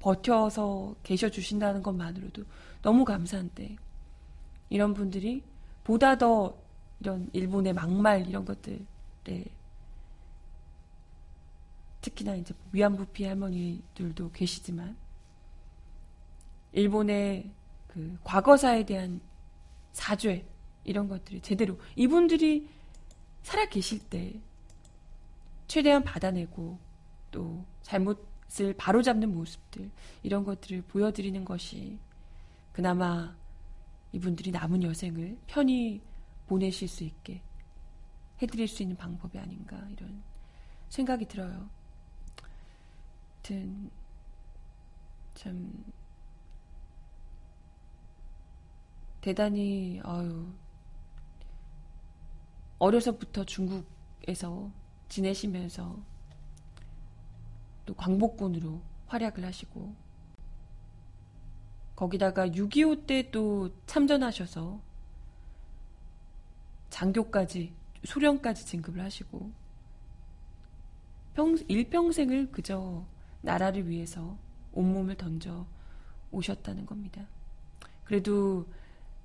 버텨서 0.00 0.96
계셔 1.02 1.28
주신다는 1.28 1.82
것만으로도 1.82 2.44
너무 2.82 3.04
감사한데 3.04 3.76
이런 4.70 4.94
분들이 4.94 5.42
보다 5.84 6.16
더 6.16 6.56
이런 7.00 7.28
일본의 7.32 7.74
막말 7.74 8.26
이런 8.26 8.44
것들에 8.44 9.44
특히나 12.00 12.34
이제 12.36 12.54
위안부 12.72 13.06
피해 13.06 13.28
할머니들도 13.28 14.30
계시지만 14.32 14.96
일본의 16.72 17.50
그 17.86 18.18
과거사에 18.24 18.84
대한 18.84 19.20
사죄 19.92 20.46
이런 20.84 21.08
것들이 21.08 21.40
제대로 21.40 21.78
이분들이 21.96 22.68
살아 23.42 23.66
계실 23.68 23.98
때 23.98 24.40
최대한 25.66 26.02
받아내고 26.02 26.78
또 27.30 27.64
잘못을 27.82 28.74
바로잡는 28.76 29.34
모습들 29.34 29.90
이런 30.22 30.44
것들을 30.44 30.82
보여드리는 30.82 31.44
것이 31.44 31.98
그나마 32.72 33.36
이분들이 34.12 34.50
남은 34.50 34.82
여생을 34.82 35.38
편히 35.46 36.00
보내실 36.46 36.88
수 36.88 37.04
있게 37.04 37.42
해드릴 38.40 38.68
수 38.68 38.82
있는 38.82 38.96
방법이 38.96 39.38
아닌가 39.38 39.76
이런 39.90 40.22
생각이 40.88 41.26
들어요. 41.26 41.68
참 45.34 45.84
대단히 49.20 50.00
아유 50.04 50.46
어려서부터 52.78 53.44
중국에서 53.44 54.70
지내시면서 55.08 55.98
또 57.86 57.94
광복군으로 57.94 58.80
활약을 59.06 59.44
하시고 59.44 59.94
거기다가 61.96 62.46
6.25 62.46 63.06
때 63.06 63.30
또 63.32 63.70
참전하셔서 63.86 64.80
장교까지 66.90 67.72
소령까지 68.04 68.66
진급을 68.66 69.02
하시고 69.02 69.50
평, 71.34 71.56
일평생을 71.68 72.52
그저 72.52 73.04
나라를 73.42 73.88
위해서 73.88 74.36
온몸을 74.72 75.16
던져 75.16 75.66
오셨다는 76.30 76.86
겁니다. 76.86 77.26
그래도 78.04 78.66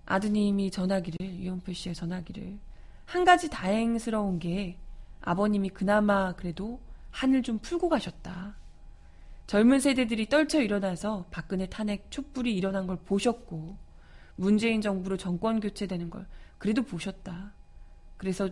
아드님이 0.05 0.71
전하기를 0.71 1.39
유영표 1.39 1.73
씨의 1.73 1.95
전하기를 1.95 2.59
한 3.05 3.25
가지 3.25 3.49
다행스러운 3.49 4.39
게 4.39 4.77
아버님이 5.21 5.69
그나마 5.69 6.33
그래도 6.33 6.79
한을 7.11 7.43
좀 7.43 7.59
풀고 7.59 7.89
가셨다. 7.89 8.55
젊은 9.47 9.79
세대들이 9.79 10.29
떨쳐 10.29 10.61
일어나서 10.61 11.25
박근혜 11.31 11.67
탄핵 11.67 12.09
촛불이 12.09 12.55
일어난 12.55 12.87
걸 12.87 12.97
보셨고 12.97 13.77
문재인 14.35 14.81
정부로 14.81 15.17
정권 15.17 15.59
교체되는 15.59 16.09
걸 16.09 16.25
그래도 16.57 16.83
보셨다. 16.83 17.53
그래서 18.17 18.49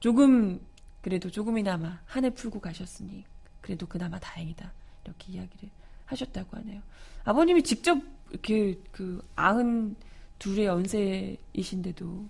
조금 0.00 0.60
그래도 1.00 1.30
조금이나마 1.30 2.00
한해 2.04 2.30
풀고 2.30 2.60
가셨으니 2.60 3.24
그래도 3.60 3.86
그나마 3.86 4.18
다행이다. 4.18 4.72
이렇게 5.04 5.32
이야기를 5.32 5.70
하셨다고 6.06 6.56
하네요. 6.58 6.82
아버님이 7.24 7.62
직접 7.62 7.98
이렇게 8.30 8.80
그 8.90 9.26
아흔 9.36 9.96
둘의 10.42 10.66
연세이신데도 10.66 12.26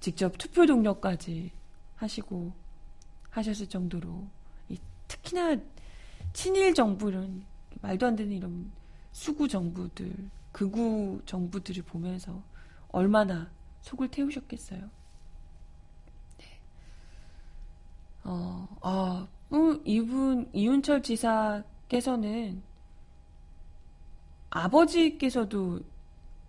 직접 0.00 0.36
투표 0.36 0.66
동력까지 0.66 1.52
하시고 1.94 2.52
하셨을 3.30 3.68
정도로 3.68 4.26
특히나 5.06 5.56
친일 6.32 6.74
정부는 6.74 7.44
말도 7.82 8.04
안 8.04 8.16
되는 8.16 8.32
이런 8.32 8.72
수구 9.12 9.46
정부들, 9.46 10.12
극우 10.50 11.20
정부들을 11.24 11.84
보면서 11.84 12.42
얼마나 12.88 13.48
속을 13.82 14.08
태우셨겠어요. 14.08 14.90
네. 16.38 16.60
어, 18.24 18.66
아, 18.80 19.28
음, 19.52 19.80
이분, 19.84 20.50
이윤철 20.52 21.04
지사께서는 21.04 22.60
아버지께서도 24.50 25.93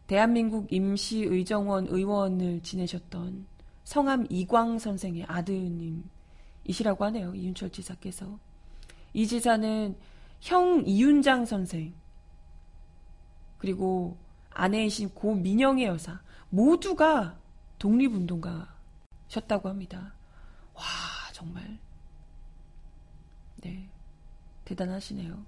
대한민국 0.07 0.71
임시의정원 0.71 1.87
의원을 1.87 2.61
지내셨던 2.61 3.47
성함 3.83 4.25
이광 4.29 4.79
선생의 4.79 5.25
아드님이시라고 5.27 7.05
하네요. 7.05 7.33
이윤철 7.33 7.71
지사께서. 7.71 8.39
이 9.13 9.27
지사는 9.27 9.95
형 10.41 10.83
이윤장 10.85 11.45
선생, 11.45 11.93
그리고 13.57 14.17
아내이신 14.51 15.09
고 15.13 15.33
민영의 15.35 15.85
여사, 15.85 16.21
모두가 16.49 17.39
독립운동가셨다고 17.79 19.69
합니다. 19.69 20.13
와, 20.73 20.83
정말. 21.33 21.79
네. 23.57 23.89
대단하시네요. 24.65 25.43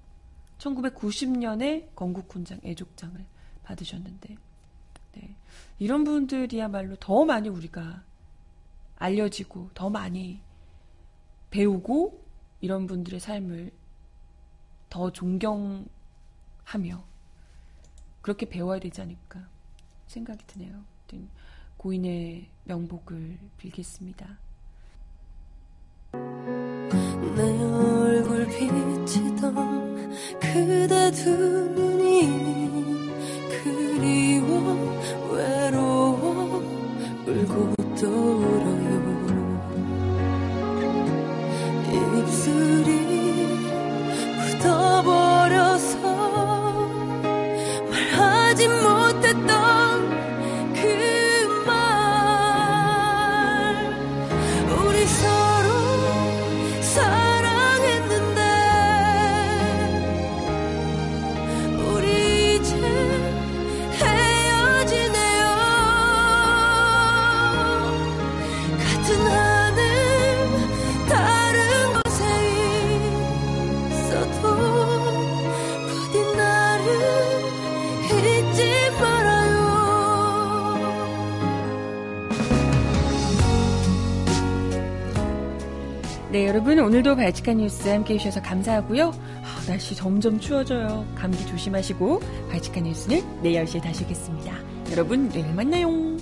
1990년에 0.58 1.96
건국훈장 1.96 2.60
애족장을 2.64 3.24
받으셨는데, 3.64 4.38
네. 5.18 5.36
이런 5.80 6.04
분들이야말로 6.04 6.96
더 6.98 7.26
많이 7.26 7.50
우리가 7.50 8.04
알려지고, 8.98 9.72
더 9.74 9.90
많이 9.90 10.42
배우고, 11.50 12.24
이런 12.62 12.88
분들의 12.88 13.20
삶을 13.20 13.72
더 14.90 15.12
존경하며, 15.12 15.88
그렇게 18.22 18.50
배워야 18.50 18.80
되지 18.80 19.02
않을까 19.02 19.48
생각이 20.08 20.46
드네요. 20.48 20.84
고인의 21.78 22.50
명복을 22.66 23.40
빌겠습니다. 23.58 24.40
내 26.12 27.64
얼굴 27.64 28.48
비치던 28.48 30.12
그대 30.40 31.12
두 31.12 31.76
눈 31.76 31.87
오늘도 86.88 87.18
발칙한 87.18 87.58
뉴스 87.58 87.90
함께 87.90 88.14
해주셔서 88.14 88.42
감사하고요. 88.44 89.10
아, 89.44 89.66
날씨 89.68 89.94
점점 89.94 90.40
추워져요. 90.40 91.06
감기 91.16 91.46
조심하시고 91.46 92.22
발칙한 92.50 92.84
뉴스는 92.84 93.42
내일 93.42 93.62
10시에 93.66 93.82
다시 93.82 94.06
오겠습니다. 94.06 94.54
여러분 94.92 95.28
내일 95.28 95.54
만나요. 95.54 96.17